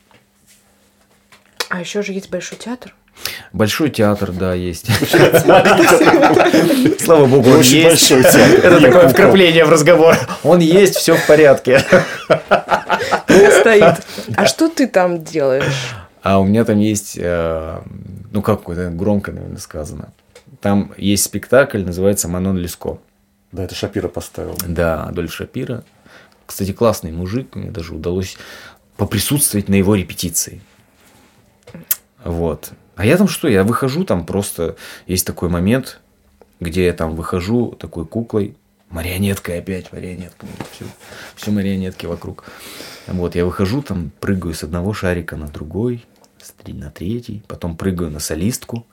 [1.69, 2.95] А еще же есть Большой театр.
[3.53, 4.87] Большой театр, да, есть.
[6.99, 7.83] Слава богу, он есть.
[7.83, 8.59] большой театр.
[8.63, 10.15] Это такое вкрапление в разговор.
[10.43, 11.83] Он есть, все в порядке.
[13.59, 14.05] Стоит.
[14.35, 15.95] А что ты там делаешь?
[16.21, 17.79] А у меня там есть, э,
[18.31, 20.11] ну как это громко, наверное, сказано.
[20.59, 22.99] Там есть спектакль, называется «Манон Леско».
[23.51, 24.57] Да, это Шапира поставил.
[24.65, 25.83] Да, Адольф Шапира.
[26.45, 27.55] Кстати, классный мужик.
[27.55, 28.37] Мне даже удалось
[28.97, 30.61] поприсутствовать на его репетиции.
[32.23, 32.71] Вот.
[32.95, 33.47] А я там что?
[33.47, 35.99] Я выхожу, там просто есть такой момент,
[36.59, 38.55] где я там выхожу такой куклой,
[38.89, 40.85] марионеткой опять, марионетками, все,
[41.35, 42.45] все марионетки вокруг.
[43.05, 46.05] Вот, я выхожу, там прыгаю с одного шарика на другой,
[46.65, 48.85] на третий, потом прыгаю на солистку.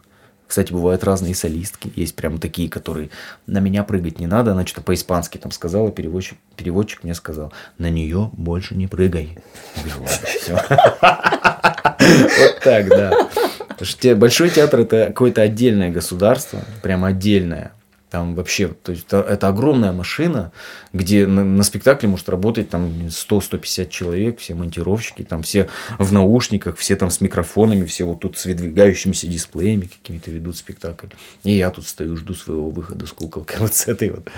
[0.46, 1.92] Кстати, бывают разные солистки.
[1.96, 3.10] Есть прям такие, которые
[3.46, 4.52] на меня прыгать не надо.
[4.52, 9.38] Она что-то по-испански там сказала, переводчик, переводчик мне сказал, на нее больше не прыгай.
[9.76, 11.40] Я говорю, ладно, все.
[11.64, 13.28] Вот так, да.
[13.68, 17.72] Потому что большой театр это какое-то отдельное государство, прям отдельное.
[18.14, 20.52] Там вообще, то есть это огромная машина,
[20.92, 26.76] где на, на спектакле может работать там 100-150 человек, все монтировщики, там все в наушниках,
[26.76, 31.08] все там с микрофонами, все вот тут с выдвигающимися дисплеями какими-то ведут спектакль.
[31.42, 34.28] И я тут стою, жду своего выхода с куколкой вот с этой вот.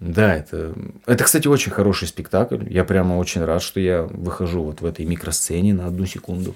[0.00, 0.74] Да, это,
[1.04, 2.64] это, кстати, очень хороший спектакль.
[2.70, 6.54] Я прямо очень рад, что я выхожу вот в этой микросцене на одну секунду.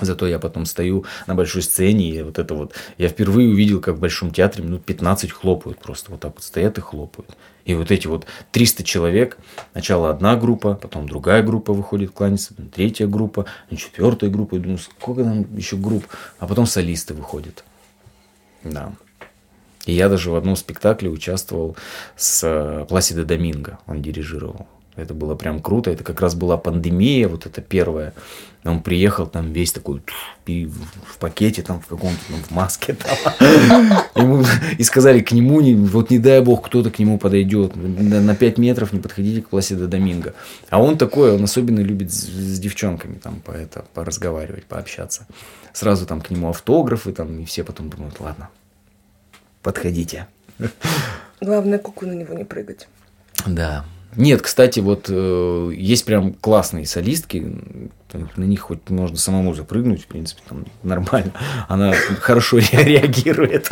[0.00, 2.74] Зато я потом стою на большой сцене, и вот это вот...
[2.98, 6.10] Я впервые увидел, как в Большом театре минут 15 хлопают просто.
[6.10, 7.36] Вот так вот стоят и хлопают.
[7.64, 9.38] И вот эти вот 300 человек,
[9.72, 14.56] сначала одна группа, потом другая группа выходит кланяться, потом третья группа, четвертая группа.
[14.56, 16.04] Я думаю, сколько там еще групп?
[16.38, 17.64] А потом солисты выходят.
[18.64, 18.92] Да.
[19.86, 21.76] И я даже в одном спектакле участвовал
[22.16, 23.78] с э, Пласидо Доминго.
[23.86, 24.66] Он дирижировал.
[24.96, 25.90] Это было прям круто.
[25.90, 28.14] Это как раз была пандемия, вот это первая.
[28.64, 30.00] Он приехал там весь такой
[30.46, 32.94] в пакете, там в каком-то, там, в маске.
[32.94, 33.44] Там.
[34.14, 34.44] Ему,
[34.78, 37.74] и сказали к нему, не, вот не дай бог, кто-то к нему подойдет.
[37.74, 40.34] На 5 метров не подходите к Пласидо Доминго.
[40.70, 45.26] А он такой, он особенно любит с, с девчонками там по это, поразговаривать, пообщаться.
[45.72, 48.48] Сразу там к нему автографы, там, и все потом думают, ладно,
[49.64, 50.28] подходите.
[51.40, 52.86] Главное, куку на него не прыгать.
[53.46, 53.84] Да.
[54.16, 57.60] Нет, кстати, вот э, есть прям классные солистки,
[58.36, 61.32] на них хоть можно самому запрыгнуть, в принципе, там нормально.
[61.66, 63.68] Она хорошо реагирует.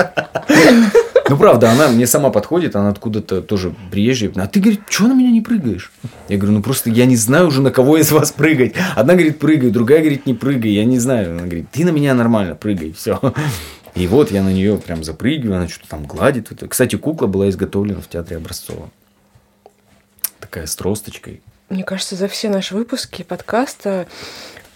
[1.29, 4.33] Ну, правда, она мне сама подходит, она откуда-то тоже приезжая.
[4.35, 5.93] А ты, говорит, что на меня не прыгаешь?
[6.29, 8.75] Я говорю, ну просто я не знаю уже, на кого из вас прыгать.
[8.97, 10.73] Одна говорит, прыгай, другая говорит, не прыгай.
[10.73, 11.31] Я не знаю.
[11.31, 13.21] Она говорит, ты на меня нормально прыгай, все.
[13.95, 16.51] И вот я на нее прям запрыгиваю, она что-то там гладит.
[16.69, 18.91] Кстати, кукла была изготовлена в театре Образцова.
[20.41, 21.43] Такая с тросточкой.
[21.69, 24.07] Мне кажется, за все наши выпуски подкаста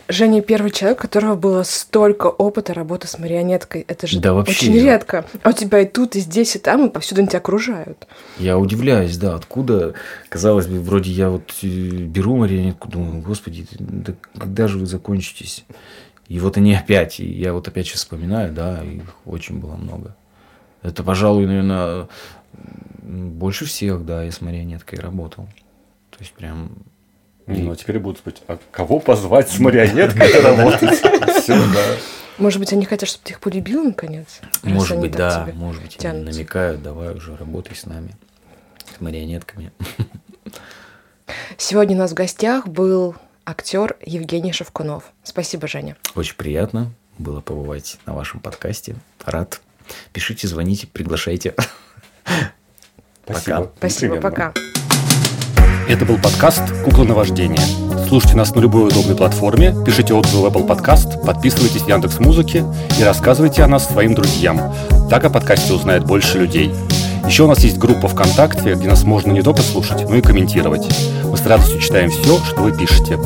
[0.08, 3.84] Женя первый человек, у которого было столько опыта работы с марионеткой.
[3.88, 5.24] Это же да, вообще, очень редко.
[5.42, 8.06] А у тебя и тут, и здесь, и там, и повсюду они тебя окружают.
[8.38, 9.94] Я удивляюсь, да, откуда,
[10.28, 15.64] казалось бы, вроде я вот э, беру марионетку, думаю, господи, да когда же вы закончитесь?
[16.28, 20.16] И вот они опять, и я вот опять сейчас вспоминаю, да, их очень было много.
[20.82, 22.08] Это, пожалуй, наверное,
[23.02, 25.48] больше всех, да, я с марионеткой работал.
[26.10, 26.70] То есть прям...
[27.46, 30.98] Ну, а теперь будут спрашивать, а кого позвать с марионеткой работать?
[31.40, 31.82] Все, да.
[32.38, 34.40] Может быть, они хотят, чтобы ты их полюбил наконец?
[34.64, 35.48] Может быть, да.
[35.54, 38.16] Может быть, они намекают, давай уже работай с нами,
[38.96, 39.70] с марионетками.
[41.56, 43.14] Сегодня у нас в гостях был
[43.46, 45.04] актер Евгений Шевкунов.
[45.22, 45.96] Спасибо, Женя.
[46.14, 48.96] Очень приятно было побывать на вашем подкасте.
[49.24, 49.60] Рад.
[50.12, 51.54] Пишите, звоните, приглашайте.
[53.24, 53.56] Спасибо.
[53.56, 53.70] Пока.
[53.78, 54.52] Спасибо, пока.
[55.88, 57.62] Это был подкаст «Кукла на вождение».
[58.08, 62.64] Слушайте нас на любой удобной платформе, пишите отзывы в Apple Podcast, подписывайтесь в Яндекс Музыке
[62.98, 64.60] и рассказывайте о нас своим друзьям.
[65.08, 66.72] Так о подкасте узнает больше людей.
[67.26, 70.86] Еще у нас есть группа ВКонтакте, где нас можно не только слушать, но и комментировать.
[71.36, 73.18] Мы с радостью читаем все, что вы пишете.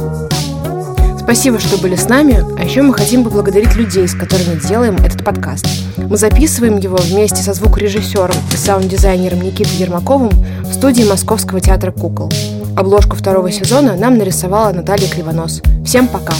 [1.17, 5.25] Спасибо, что были с нами, а еще мы хотим поблагодарить людей, с которыми делаем этот
[5.25, 5.65] подкаст.
[5.97, 10.31] Мы записываем его вместе со звукорежиссером и саунд-дизайнером Никитой Ермаковым
[10.63, 12.33] в студии Московского театра «Кукол».
[12.77, 15.63] Обложку второго сезона нам нарисовала Наталья Кривонос.
[15.85, 16.35] Всем пока!